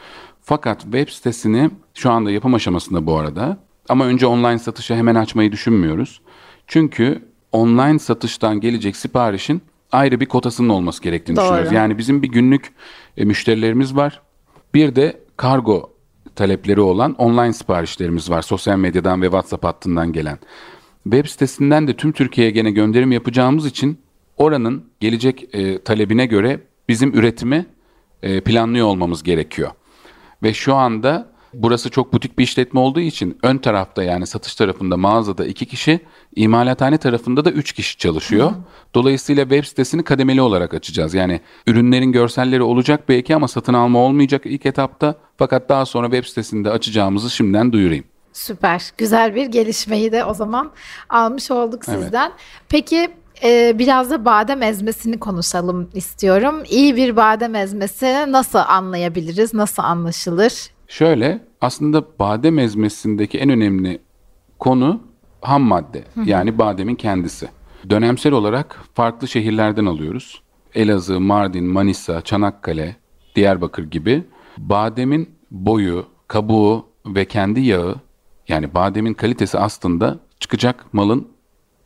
Fakat 0.42 0.83
web 0.83 1.09
sitesini 1.09 1.71
şu 1.95 2.11
anda 2.11 2.30
yapım 2.30 2.54
aşamasında 2.54 3.07
bu 3.07 3.19
arada 3.19 3.57
ama 3.88 4.04
önce 4.07 4.26
online 4.26 4.59
satışa 4.59 4.97
hemen 4.97 5.14
açmayı 5.14 5.52
düşünmüyoruz. 5.52 6.21
Çünkü 6.66 7.23
online 7.52 7.99
satıştan 7.99 8.61
gelecek 8.61 8.97
siparişin 8.97 9.62
ayrı 9.92 10.20
bir 10.20 10.26
kotasının 10.26 10.68
olması 10.68 11.02
gerektiğini 11.02 11.37
Doğru. 11.37 11.44
düşünüyoruz. 11.44 11.73
Yani 11.73 11.99
bizim 11.99 12.23
bir 12.23 12.28
günlük 12.28 12.73
e, 13.16 13.25
müşterilerimiz 13.25 13.97
var. 13.97 14.20
Bir 14.75 14.97
de 14.97 15.20
kargo 15.37 15.92
talepleri 16.37 16.80
olan 16.80 17.14
online 17.14 17.52
siparişlerimiz 17.52 18.30
var. 18.30 18.42
Sosyal 18.42 18.78
medyadan 18.78 19.23
ve 19.23 19.26
WhatsApp 19.26 19.64
hattından 19.64 20.12
gelen. 20.12 20.38
Web 21.04 21.26
sitesinden 21.26 21.88
de 21.88 21.97
tüm 21.97 22.12
Türkiye'ye 22.12 22.50
gene 22.50 22.70
gönderim 22.70 23.12
yapacağımız 23.12 23.66
için 23.66 23.99
oranın 24.37 24.85
gelecek 25.00 25.54
e, 25.54 25.82
talebine 25.82 26.26
göre 26.26 26.61
bizim 26.88 27.14
üretimi 27.14 27.66
e, 28.23 28.40
planlıyor 28.40 28.87
olmamız 28.87 29.23
gerekiyor. 29.23 29.70
Ve 30.42 30.54
şu 30.54 30.75
anda 30.75 31.32
burası 31.54 31.90
çok 31.90 32.12
butik 32.12 32.38
bir 32.38 32.45
işletme 32.45 32.80
olduğu 32.80 33.00
için 33.00 33.38
ön 33.42 33.59
tarafta 33.59 34.02
yani 34.02 34.26
satış 34.26 34.54
tarafında 34.54 34.97
mağazada 34.97 35.47
iki 35.47 35.66
kişi, 35.66 36.00
imalathane 36.37 36.99
tarafında 36.99 37.45
da 37.45 37.50
üç 37.50 37.73
kişi 37.73 37.99
çalışıyor. 37.99 38.50
Hı. 38.50 38.54
Dolayısıyla 38.95 39.42
web 39.42 39.64
sitesini 39.64 40.04
kademeli 40.04 40.42
olarak 40.42 40.75
açacağız. 40.75 41.14
Yani 41.14 41.40
ürünlerin 41.66 42.12
görselleri 42.12 42.62
olacak 42.62 43.09
belki 43.09 43.35
ama 43.35 43.49
satın 43.49 43.75
alma 43.75 43.99
olmayacak 43.99 44.42
ilk 44.45 44.66
etapta. 44.66 45.14
Fakat 45.38 45.69
daha 45.69 45.87
sonra 45.87 46.07
web 46.07 46.25
sitesinde 46.25 46.71
açacağımızı 46.71 47.30
şimdiden 47.30 47.73
duyurayım. 47.73 48.04
Süper. 48.33 48.92
Güzel 48.99 49.35
bir 49.35 49.47
gelişmeyi 49.47 50.12
de 50.12 50.25
o 50.25 50.35
zaman 50.35 50.71
almış 51.09 51.50
olduk 51.50 51.85
sizden. 51.85 52.30
Evet. 52.30 52.40
Peki 52.69 53.11
e, 53.42 53.78
biraz 53.78 54.11
da 54.11 54.25
badem 54.25 54.62
ezmesini 54.62 55.19
konuşalım 55.21 55.90
istiyorum. 55.95 56.62
İyi 56.71 56.97
bir 56.97 57.16
badem 57.16 57.54
ezmesi 57.54 58.25
nasıl 58.28 58.59
anlayabiliriz? 58.59 59.54
Nasıl 59.54 59.83
anlaşılır? 59.83 60.71
Şöyle 60.90 61.40
aslında 61.61 62.04
badem 62.18 62.59
ezmesindeki 62.59 63.38
en 63.38 63.50
önemli 63.50 64.00
konu 64.59 65.00
ham 65.40 65.62
madde. 65.62 66.04
Yani 66.25 66.59
bademin 66.59 66.94
kendisi. 66.94 67.49
Dönemsel 67.90 68.32
olarak 68.32 68.80
farklı 68.94 69.28
şehirlerden 69.28 69.87
alıyoruz. 69.87 70.42
Elazığ, 70.75 71.20
Mardin, 71.20 71.64
Manisa, 71.64 72.20
Çanakkale, 72.20 72.97
Diyarbakır 73.37 73.82
gibi 73.90 74.25
bademin 74.59 75.30
boyu, 75.50 76.06
kabuğu 76.28 76.87
ve 77.06 77.25
kendi 77.25 77.61
yağı 77.61 77.94
yani 78.49 78.75
bademin 78.75 79.14
kalitesi 79.14 79.59
aslında 79.59 80.18
çıkacak 80.40 80.85
malın 80.92 81.28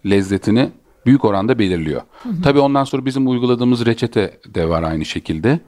lezzetini 0.07 0.71
büyük 1.07 1.25
oranda 1.25 1.59
belirliyor. 1.59 2.03
Hı 2.23 2.29
hı. 2.29 2.43
Tabii 2.43 2.61
ondan 2.61 2.85
sonra 2.85 3.05
bizim 3.05 3.29
uyguladığımız 3.29 3.87
reçete 3.87 4.41
de 4.47 4.69
var 4.69 4.83
aynı 4.83 5.05
şekilde. 5.05 5.61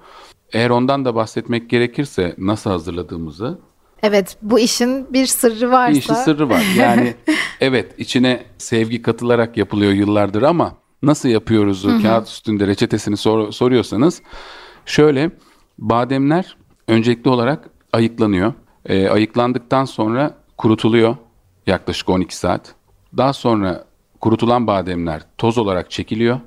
Eğer 0.53 0.71
ondan 0.71 1.05
da 1.05 1.15
bahsetmek 1.15 1.71
gerekirse 1.71 2.35
nasıl 2.38 2.71
hazırladığımızı. 2.71 3.59
Evet 4.03 4.37
bu 4.43 4.59
işin 4.59 5.12
bir 5.12 5.26
sırrı 5.26 5.71
varsa. 5.71 5.95
Bir 5.95 5.99
işin 5.99 6.15
sırrı 6.15 6.49
var. 6.50 6.65
Yani 6.76 7.15
evet 7.61 7.95
içine 7.99 8.45
sevgi 8.59 9.03
katılarak 9.03 9.57
yapılıyor 9.57 9.93
yıllardır 9.93 10.43
ama 10.43 10.75
nasıl 11.03 11.29
yapıyoruz 11.29 11.85
o 11.85 12.03
kağıt 12.03 12.29
üstünde 12.29 12.67
reçetesini 12.67 13.17
sor, 13.17 13.53
soruyorsanız 13.53 14.23
şöyle 14.87 15.31
bademler 15.79 16.57
öncelikli 16.88 17.29
olarak 17.29 17.71
ayıklanıyor. 17.93 18.53
E, 18.87 19.09
ayıklandıktan 19.09 19.85
sonra 19.85 20.35
kurutuluyor 20.59 21.17
yaklaşık 21.67 22.09
12 22.09 22.37
saat. 22.37 22.75
Daha 23.17 23.33
sonra 23.33 23.85
kurutulan 24.21 24.67
bademler 24.67 25.23
toz 25.38 25.59
olarak 25.59 25.91
çekiliyor. 25.91 26.41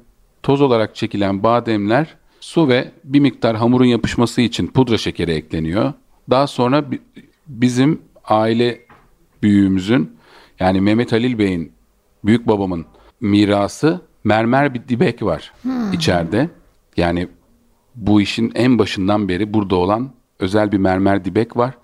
Toz 0.43 0.61
olarak 0.61 0.95
çekilen 0.95 1.43
bademler 1.43 2.18
su 2.39 2.67
ve 2.67 2.91
bir 3.03 3.19
miktar 3.19 3.55
hamurun 3.55 3.85
yapışması 3.85 4.41
için 4.41 4.67
pudra 4.67 4.97
şekeri 4.97 5.31
ekleniyor. 5.31 5.93
Daha 6.29 6.47
sonra 6.47 6.85
bizim 7.47 8.01
aile 8.25 8.81
büyüğümüzün 9.43 10.17
yani 10.59 10.81
Mehmet 10.81 11.11
Halil 11.11 11.37
Bey'in 11.37 11.71
büyük 12.25 12.47
babamın 12.47 12.85
mirası 13.21 14.01
mermer 14.23 14.73
bir 14.73 14.87
dibek 14.87 15.23
var 15.23 15.53
hmm. 15.61 15.93
içeride. 15.93 16.49
Yani 16.97 17.27
bu 17.95 18.21
işin 18.21 18.51
en 18.55 18.79
başından 18.79 19.29
beri 19.29 19.53
burada 19.53 19.75
olan 19.75 20.11
özel 20.39 20.71
bir 20.71 20.77
mermer 20.77 21.25
dibek 21.25 21.57
var. 21.57 21.77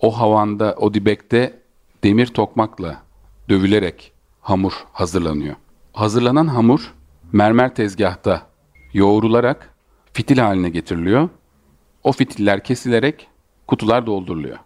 O 0.00 0.18
havanda, 0.18 0.74
o 0.78 0.94
dibekte 0.94 1.62
demir 2.04 2.26
tokmakla 2.26 3.02
dövülerek 3.48 4.12
hamur 4.40 4.72
hazırlanıyor. 4.92 5.56
Hazırlanan 5.92 6.46
hamur 6.46 6.94
mermer 7.32 7.74
tezgahta 7.74 8.46
yoğrularak 8.92 9.74
fitil 10.12 10.38
haline 10.38 10.68
getiriliyor. 10.68 11.28
O 12.04 12.12
fitiller 12.12 12.64
kesilerek 12.64 13.28
kutular 13.66 14.06
dolduruluyor. 14.06 14.58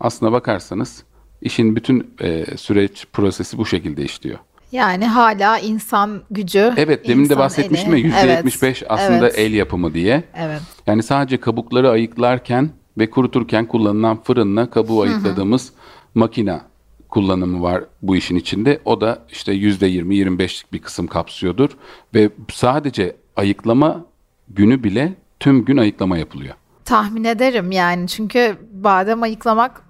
Aslına 0.00 0.32
bakarsanız 0.32 1.04
işin 1.42 1.76
bütün 1.76 2.14
e, 2.20 2.56
süreç 2.56 3.06
prosesi 3.12 3.58
bu 3.58 3.66
şekilde 3.66 4.04
işliyor. 4.04 4.38
Yani 4.72 5.06
hala 5.06 5.58
insan 5.58 6.22
gücü. 6.30 6.74
Evet 6.76 7.08
demin 7.08 7.28
de 7.28 7.38
bahsetmiştim 7.38 7.94
eli. 7.94 8.08
ya 8.08 8.40
%75 8.40 8.66
evet, 8.66 8.82
aslında 8.88 9.28
evet. 9.28 9.38
el 9.38 9.52
yapımı 9.52 9.94
diye. 9.94 10.24
Evet. 10.34 10.60
Yani 10.86 11.02
sadece 11.02 11.36
kabukları 11.40 11.90
ayıklarken 11.90 12.70
ve 12.98 13.10
kuruturken 13.10 13.66
kullanılan 13.66 14.22
fırınla 14.22 14.70
kabuğu 14.70 15.02
ayıkladığımız 15.02 15.72
makina 16.14 16.62
kullanımı 17.08 17.62
var 17.62 17.84
bu 18.02 18.16
işin 18.16 18.36
içinde. 18.36 18.80
O 18.84 19.00
da 19.00 19.18
işte 19.30 19.52
%20-25'lik 19.52 20.72
bir 20.72 20.78
kısım 20.78 21.06
kapsıyordur. 21.06 21.70
Ve 22.14 22.30
sadece 22.52 23.16
ayıklama 23.36 24.04
günü 24.50 24.84
bile 24.84 25.14
tüm 25.40 25.64
gün 25.64 25.76
ayıklama 25.76 26.18
yapılıyor. 26.18 26.54
Tahmin 26.84 27.24
ederim 27.24 27.72
yani 27.72 28.08
çünkü 28.08 28.56
badem 28.72 29.22
ayıklamak 29.22 29.82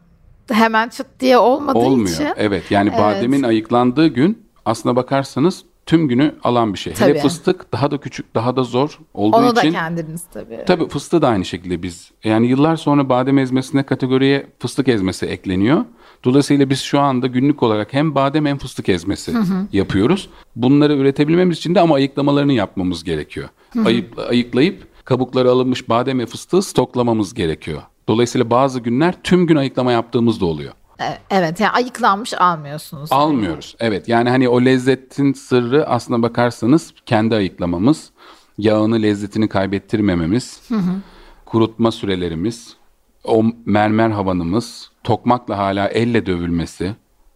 hemen 0.50 0.88
çıt 0.88 1.06
diye 1.20 1.38
olmadığı 1.38 1.78
Olmuyor. 1.78 2.08
için. 2.08 2.28
Evet 2.36 2.70
yani 2.70 2.88
evet. 2.88 3.00
bademin 3.00 3.42
ayıklandığı 3.42 4.06
gün 4.06 4.46
aslına 4.64 4.96
bakarsanız 4.96 5.64
tüm 5.90 6.08
günü 6.08 6.34
alan 6.44 6.72
bir 6.72 6.78
şey. 6.78 6.92
Tabii. 6.92 7.10
Hele 7.10 7.20
fıstık 7.20 7.72
daha 7.72 7.90
da 7.90 7.98
küçük, 7.98 8.34
daha 8.34 8.56
da 8.56 8.62
zor 8.62 8.98
olduğu 9.14 9.36
Onu 9.36 9.46
için. 9.46 9.56
Onu 9.56 9.56
da 9.56 9.70
kendiniz 9.70 10.22
tabii. 10.32 10.64
Tabii 10.66 10.88
fıstığı 10.88 11.22
da 11.22 11.28
aynı 11.28 11.44
şekilde 11.44 11.82
biz. 11.82 12.10
Yani 12.24 12.46
yıllar 12.46 12.76
sonra 12.76 13.08
badem 13.08 13.38
ezmesine 13.38 13.82
kategoriye 13.82 14.46
fıstık 14.58 14.88
ezmesi 14.88 15.26
ekleniyor. 15.26 15.84
Dolayısıyla 16.24 16.70
biz 16.70 16.80
şu 16.80 17.00
anda 17.00 17.26
günlük 17.26 17.62
olarak 17.62 17.92
hem 17.92 18.14
badem 18.14 18.46
hem 18.46 18.58
fıstık 18.58 18.88
ezmesi 18.88 19.32
hı 19.32 19.38
hı. 19.38 19.66
yapıyoruz. 19.72 20.30
Bunları 20.56 20.96
üretebilmemiz 20.96 21.58
için 21.58 21.74
de 21.74 21.80
ama 21.80 21.94
ayıklamalarını 21.94 22.52
yapmamız 22.52 23.04
gerekiyor. 23.04 23.48
Hı 23.72 23.80
hı. 23.80 23.86
Ayıp, 23.86 24.18
ayıklayıp 24.18 24.86
kabukları 25.04 25.50
alınmış 25.50 25.88
badem 25.88 26.18
ve 26.18 26.26
fıstığı 26.26 26.62
stoklamamız 26.62 27.34
gerekiyor. 27.34 27.82
Dolayısıyla 28.08 28.50
bazı 28.50 28.80
günler 28.80 29.14
tüm 29.22 29.46
gün 29.46 29.56
ayıklama 29.56 29.92
yaptığımız 29.92 30.40
da 30.40 30.46
oluyor. 30.46 30.72
E, 31.00 31.18
evet 31.30 31.60
yani 31.60 31.70
ayıklanmış 31.70 32.34
almıyorsunuz. 32.34 33.12
Almıyoruz 33.12 33.76
evet 33.80 34.08
yani 34.08 34.30
hani 34.30 34.48
o 34.48 34.64
lezzetin 34.64 35.32
sırrı 35.32 35.88
aslına 35.88 36.22
bakarsanız 36.22 36.94
kendi 37.06 37.34
ayıklamamız, 37.34 38.10
yağını 38.58 39.02
lezzetini 39.02 39.48
kaybettirmememiz, 39.48 40.60
hı 40.68 40.74
hı. 40.74 41.00
kurutma 41.46 41.92
sürelerimiz, 41.92 42.76
o 43.24 43.44
mermer 43.66 44.10
havanımız, 44.10 44.90
tokmakla 45.04 45.58
hala 45.58 45.88
elle 45.88 46.26
dövülmesi 46.26 46.94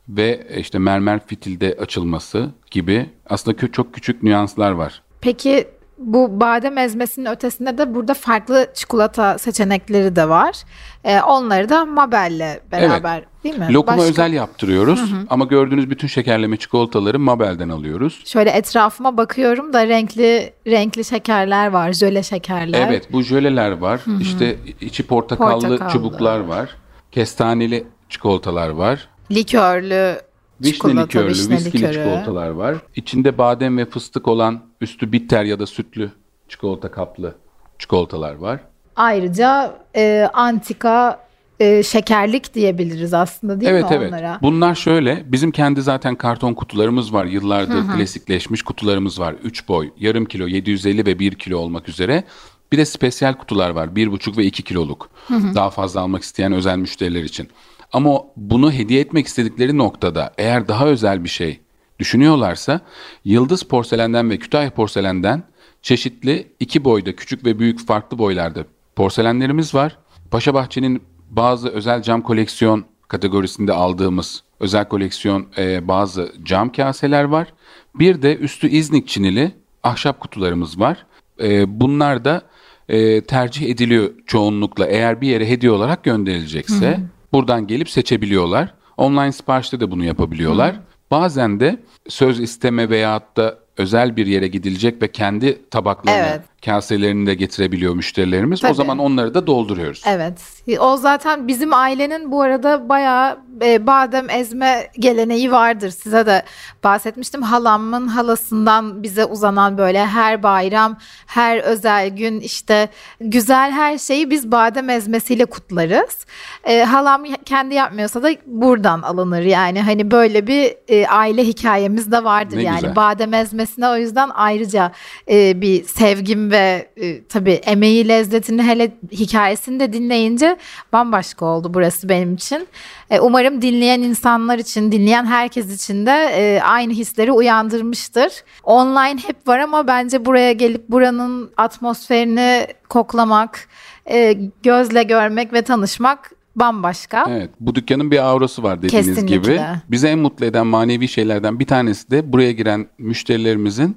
ve 0.09 0.47
işte 0.59 0.79
mermer 0.79 1.27
fitilde 1.27 1.77
açılması 1.81 2.51
gibi 2.71 3.11
aslında 3.31 3.73
çok 3.73 3.95
küçük 3.95 4.23
nüanslar 4.23 4.71
var. 4.73 5.03
Peki 5.21 5.69
bu 5.99 6.41
badem 6.41 6.79
ezmesinin 6.79 7.27
ötesinde 7.27 7.79
de 7.79 7.95
burada 7.95 8.15
farklı 8.15 8.67
çikolata 8.75 9.39
seçenekleri 9.39 10.17
de 10.17 10.29
var. 10.29 10.57
Ee, 11.05 11.21
onları 11.21 11.69
da 11.69 11.85
Mabel'le 11.85 12.61
beraber 12.73 13.19
evet. 13.19 13.45
değil 13.45 13.59
mi? 13.59 13.73
Lokuma 13.73 13.97
Başka... 13.97 14.11
özel 14.11 14.33
yaptırıyoruz 14.33 15.01
hı 15.01 15.17
hı. 15.17 15.27
ama 15.31 15.45
gördüğünüz 15.45 15.91
bütün 15.91 16.09
şekerleme 16.09 16.57
çikolataları 16.57 17.19
Mabel'den 17.19 17.69
alıyoruz. 17.69 18.23
Şöyle 18.27 18.51
etrafıma 18.51 19.17
bakıyorum 19.17 19.73
da 19.73 19.89
renkli 19.89 20.53
renkli 20.67 21.05
şekerler 21.05 21.67
var, 21.67 21.93
jöle 21.93 22.23
şekerler. 22.23 22.89
Evet, 22.89 23.13
bu 23.13 23.23
jöleler 23.23 23.71
var. 23.71 24.01
Hı 24.05 24.11
hı. 24.11 24.21
İşte 24.21 24.57
içi 24.81 25.07
portakallı, 25.07 25.69
portakallı 25.69 25.93
çubuklar 25.93 26.41
var. 26.41 26.71
Kestaneli 27.13 27.87
çikolatalar 28.09 28.69
var. 28.69 29.09
Likörlü 29.31 30.17
Vişne 30.61 31.03
likörlü, 31.03 31.29
vişne 31.29 31.57
viskili 31.57 31.83
likörü. 31.83 31.93
çikolatalar 31.93 32.49
var. 32.49 32.77
İçinde 32.97 33.39
badem 33.39 33.79
ve 33.79 33.85
fıstık 33.85 34.29
olan 34.29 34.61
üstü 34.81 35.13
bitter 35.13 35.45
ya 35.45 35.59
da 35.59 35.67
sütlü 35.67 36.11
çikolata 36.49 36.91
kaplı 36.91 37.35
çikolatalar 37.79 38.35
var. 38.35 38.61
Ayrıca 38.97 39.77
e, 39.97 40.29
antika 40.33 41.25
e, 41.61 41.83
şekerlik 41.83 42.55
diyebiliriz 42.55 43.15
aslında 43.15 43.61
değil 43.61 43.73
evet, 43.73 43.91
mi 43.91 43.97
evet. 43.97 44.13
onlara? 44.13 44.31
Evet 44.31 44.43
Bunlar 44.43 44.75
şöyle 44.75 45.25
bizim 45.27 45.51
kendi 45.51 45.83
zaten 45.83 46.15
karton 46.15 46.55
kutularımız 46.55 47.13
var. 47.13 47.25
Yıllardır 47.25 47.75
Hı-hı. 47.75 47.97
klasikleşmiş 47.97 48.63
kutularımız 48.63 49.21
var. 49.21 49.35
3 49.45 49.69
boy, 49.69 49.91
yarım 49.99 50.25
kilo, 50.25 50.47
750 50.47 51.07
ve 51.07 51.19
1 51.19 51.35
kilo 51.35 51.59
olmak 51.59 51.89
üzere. 51.89 52.25
Bir 52.73 52.79
de 52.79 52.85
spesiyel 52.85 53.35
kutular 53.35 53.71
var. 53.71 53.89
1,5 53.89 54.37
ve 54.37 54.45
2 54.45 54.63
kiloluk. 54.63 55.11
Hı-hı. 55.29 55.55
Daha 55.55 55.71
fazla 55.71 56.01
almak 56.01 56.23
isteyen 56.23 56.53
özel 56.53 56.79
müşteriler 56.79 57.23
için. 57.23 57.49
Ama 57.95 58.23
bunu 58.37 58.73
hediye 58.73 59.01
etmek 59.01 59.27
istedikleri 59.27 59.79
noktada 59.79 60.33
eğer 60.39 60.69
daha 60.69 60.87
özel 60.87 61.25
bir 61.25 61.29
şey 61.29 61.61
düşünüyorlarsa 61.99 62.81
Yıldız 63.25 63.63
Porselen'den 63.63 64.31
ve 64.31 64.39
Kütahya 64.39 64.71
Porselen'den 64.71 65.43
çeşitli 65.83 66.53
iki 66.61 66.85
boyda 66.85 67.17
küçük 67.17 67.45
ve 67.45 67.59
büyük 67.59 67.87
farklı 67.87 68.19
boylarda 68.19 68.65
porselenlerimiz 68.97 69.75
var. 69.75 69.99
Paşa 70.31 70.55
Bahçe'nin 70.55 71.03
bazı 71.31 71.69
özel 71.69 72.03
cam 72.03 72.23
koleksiyon 72.23 72.85
kategorisinde 73.09 73.73
aldığımız 73.73 74.43
özel 74.61 74.89
koleksiyon 74.89 75.47
e, 75.59 75.89
bazı 75.89 76.33
cam 76.43 76.73
kaseler 76.73 77.25
var. 77.25 77.53
Bir 77.95 78.23
de 78.23 78.37
üstü 78.37 78.69
İznik 78.69 79.09
çinili 79.09 79.53
ahşap 79.83 80.21
kutularımız 80.21 80.81
var. 80.81 81.07
E, 81.43 81.81
bunlar 81.81 82.25
da 82.25 82.43
e, 82.89 83.21
tercih 83.21 83.71
ediliyor 83.71 84.11
çoğunlukla 84.27 84.87
eğer 84.87 85.21
bir 85.21 85.29
yere 85.29 85.49
hediye 85.49 85.73
olarak 85.73 86.05
gönderilecekse. 86.05 86.91
Hı 86.91 86.95
hı. 86.95 87.01
Buradan 87.35 87.67
gelip 87.67 87.91
seçebiliyorlar. 87.91 88.75
Online 88.97 89.33
siparişte 89.33 89.81
de 89.81 89.91
bunu 89.91 90.05
yapabiliyorlar. 90.05 90.81
Bazen 91.11 91.61
de 91.61 91.83
söz 92.09 92.41
isteme 92.41 92.91
veyahut 92.91 93.37
da 93.37 93.59
özel 93.77 94.17
bir 94.17 94.27
yere 94.27 94.49
gidilecek 94.49 95.03
ve 95.03 95.13
kendi 95.13 95.69
tabaklarını, 95.71 96.27
Evet. 96.27 96.41
Kaselerini 96.65 97.27
de 97.27 97.35
getirebiliyor 97.35 97.95
müşterilerimiz. 97.95 98.61
Tabii. 98.61 98.73
O 98.73 98.75
zaman 98.75 98.99
onları 98.99 99.35
da 99.35 99.47
dolduruyoruz. 99.47 100.03
Evet. 100.07 100.41
O 100.81 100.97
zaten 100.97 101.49
bizim 101.49 101.75
ailenin 101.75 102.33
bu 102.33 102.43
arada 102.43 102.89
bayağı 102.89 103.39
e, 103.63 103.87
badem 103.87 104.31
ezme 104.31 104.91
geleneği 104.99 105.53
vardır. 105.53 105.91
Size 105.91 106.27
de 106.27 106.43
bahsetmiştim. 106.85 107.43
Halamın 107.43 108.09
halasından 108.09 109.03
bize 109.03 109.25
uzanan 109.25 109.79
böyle 109.79 110.07
her 110.07 110.43
bayram, 110.43 110.97
her 111.27 111.59
özel 111.59 112.09
gün 112.09 112.41
işte 112.41 112.89
güzel 113.21 113.71
her 113.71 113.99
şeyi 113.99 114.31
biz 114.31 114.53
badem 114.53 114.91
ezmesiyle 114.91 115.45
kutlarız. 115.45 116.27
E, 116.65 116.85
halam 116.85 117.25
kendi 117.45 117.75
yapmıyorsa 117.75 118.23
da 118.23 118.31
buradan 118.47 119.03
alınır. 119.03 119.43
Yani 119.43 119.83
hani 119.83 120.11
böyle 120.11 120.47
bir 120.47 120.75
e, 120.89 121.07
aile 121.07 121.45
hikayemiz 121.45 122.13
de 122.13 122.25
vardır 122.25 122.57
Ne 122.57 122.63
yani. 122.63 122.81
güzel. 122.81 122.97
Badem 122.97 123.35
ezmesine 123.35 123.89
o 123.89 123.97
yüzden 123.97 124.31
ayrıca 124.35 124.93
e, 125.31 125.61
bir 125.61 125.85
sevgim 125.85 126.51
ve 126.55 126.89
e, 126.97 127.25
tabii 127.25 127.53
emeği, 127.53 128.09
lezzetini 128.09 128.63
hele 128.63 128.93
hikayesini 129.13 129.81
de 129.81 129.93
dinleyince 129.93 130.57
bambaşka 130.93 131.47
oldu 131.47 131.75
burası 131.75 132.09
benim 132.09 132.35
için. 132.35 132.69
E, 133.11 133.21
umarım 133.21 133.63
dinleyen 133.63 134.01
insanlar 134.03 134.59
için, 134.59 134.93
dinleyen 134.93 135.27
herkes 135.27 135.75
için 135.75 136.07
de 136.07 136.11
e, 136.11 136.61
aynı 136.61 136.93
hisleri 136.93 137.33
uyandırmıştır. 137.33 138.33
Online 138.65 139.21
hep 139.27 139.49
var 139.49 139.59
ama 139.59 139.87
bence 139.87 140.25
buraya 140.25 140.53
gelip 140.53 140.89
buranın 140.89 141.51
atmosferini 141.57 142.67
koklamak, 142.89 143.69
e, 144.11 144.37
gözle 144.63 145.03
görmek 145.03 145.53
ve 145.53 145.63
tanışmak 145.63 146.31
bambaşka. 146.57 147.27
Evet, 147.29 147.51
bu 147.61 147.75
dükkanın 147.75 148.11
bir 148.11 148.19
aurası 148.19 148.63
var 148.63 148.83
dediğiniz 148.83 149.07
Kesinlikle. 149.07 149.37
gibi. 149.37 149.61
Bize 149.91 150.09
en 150.09 150.19
mutlu 150.19 150.47
eden 150.47 150.67
manevi 150.67 151.09
şeylerden 151.09 151.61
bir 151.61 151.67
tanesi 151.67 152.11
de 152.11 152.33
buraya 152.33 152.53
giren 152.53 152.87
müşterilerimizin 152.99 153.97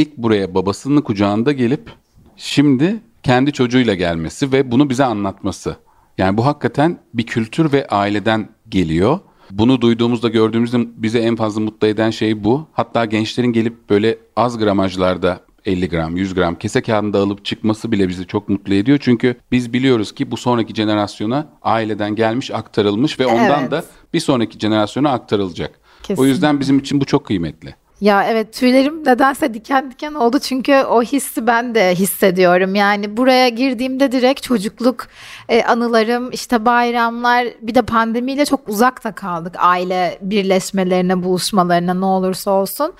ilk 0.00 0.16
buraya 0.16 0.54
babasının 0.54 1.00
kucağında 1.00 1.52
gelip 1.52 1.90
şimdi 2.36 3.00
kendi 3.22 3.52
çocuğuyla 3.52 3.94
gelmesi 3.94 4.52
ve 4.52 4.70
bunu 4.70 4.90
bize 4.90 5.04
anlatması. 5.04 5.76
Yani 6.18 6.36
bu 6.36 6.46
hakikaten 6.46 6.98
bir 7.14 7.26
kültür 7.26 7.72
ve 7.72 7.86
aileden 7.88 8.48
geliyor. 8.68 9.18
Bunu 9.50 9.80
duyduğumuzda 9.80 10.28
gördüğümüzde 10.28 10.78
bize 10.96 11.18
en 11.18 11.36
fazla 11.36 11.60
mutlu 11.60 11.86
eden 11.86 12.10
şey 12.10 12.44
bu. 12.44 12.66
Hatta 12.72 13.04
gençlerin 13.04 13.52
gelip 13.52 13.90
böyle 13.90 14.18
az 14.36 14.58
gramajlarda 14.58 15.40
50 15.66 15.88
gram, 15.88 16.16
100 16.16 16.34
gram 16.34 16.54
kese 16.54 16.82
kağıdında 16.82 17.18
alıp 17.18 17.44
çıkması 17.44 17.92
bile 17.92 18.08
bizi 18.08 18.26
çok 18.26 18.48
mutlu 18.48 18.74
ediyor. 18.74 18.98
Çünkü 19.02 19.36
biz 19.52 19.72
biliyoruz 19.72 20.14
ki 20.14 20.30
bu 20.30 20.36
sonraki 20.36 20.74
jenerasyona 20.74 21.46
aileden 21.62 22.14
gelmiş, 22.14 22.50
aktarılmış 22.50 23.20
ve 23.20 23.26
ondan 23.26 23.60
Evet. 23.60 23.70
da 23.70 23.84
bir 24.14 24.20
sonraki 24.20 24.58
jenerasyona 24.58 25.10
aktarılacak. 25.10 25.70
O 25.70 26.02
Kesinlikle. 26.02 26.28
yüzden 26.30 26.60
bizim 26.60 26.78
için 26.78 27.00
bu 27.00 27.04
çok 27.04 27.24
kıymetli. 27.26 27.74
Ya 28.00 28.24
evet 28.24 28.52
tüylerim 28.52 29.04
nedense 29.04 29.54
diken 29.54 29.90
diken 29.90 30.14
oldu 30.14 30.38
çünkü 30.38 30.74
o 30.74 31.02
hissi 31.02 31.46
ben 31.46 31.74
de 31.74 31.94
hissediyorum. 31.94 32.74
Yani 32.74 33.16
buraya 33.16 33.48
girdiğimde 33.48 34.12
direkt 34.12 34.42
çocukluk 34.42 35.06
e, 35.48 35.62
anılarım 35.62 36.30
işte 36.30 36.64
bayramlar 36.64 37.46
bir 37.62 37.74
de 37.74 37.82
pandemiyle 37.82 38.44
çok 38.44 38.68
uzakta 38.68 39.12
kaldık 39.12 39.54
aile 39.58 40.18
birleşmelerine 40.22 41.22
buluşmalarına 41.22 41.94
ne 41.94 42.04
olursa 42.04 42.50
olsun. 42.50 42.92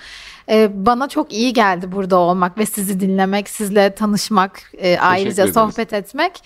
E, 0.49 0.85
bana 0.85 1.09
çok 1.09 1.33
iyi 1.33 1.53
geldi 1.53 1.91
burada 1.91 2.17
olmak 2.17 2.57
ve 2.57 2.65
sizi 2.65 2.99
dinlemek 2.99 3.49
sizle 3.49 3.95
tanışmak 3.95 4.61
e, 4.77 4.97
ayrıca 4.99 5.53
sohbet 5.53 5.93
etmek. 5.93 6.43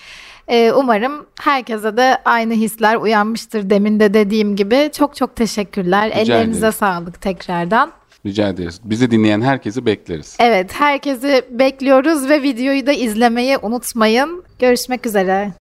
E, 0.48 0.72
umarım 0.72 1.26
herkese 1.42 1.98
de 1.98 2.18
aynı 2.26 2.54
hisler 2.54 2.96
uyanmıştır 2.96 3.70
demin 3.70 4.00
de 4.00 4.14
dediğim 4.14 4.56
gibi. 4.56 4.90
Çok 4.98 5.16
çok 5.16 5.36
teşekkürler. 5.36 6.10
Rica 6.10 6.20
Ellerinize 6.22 6.72
sağlık 6.72 7.22
tekrardan. 7.22 7.92
Rica 8.26 8.50
ederiz. 8.50 8.82
Bizi 8.84 9.12
dinleyen 9.12 9.42
herkesi 9.42 9.86
bekleriz. 9.86 10.38
Evet, 10.40 10.74
herkesi 10.74 11.46
bekliyoruz 11.50 12.30
ve 12.30 12.44
videoyu 12.44 12.86
da 12.86 12.92
izlemeyi 12.92 13.58
unutmayın. 13.58 14.44
Görüşmek 14.60 15.06
üzere. 15.06 15.54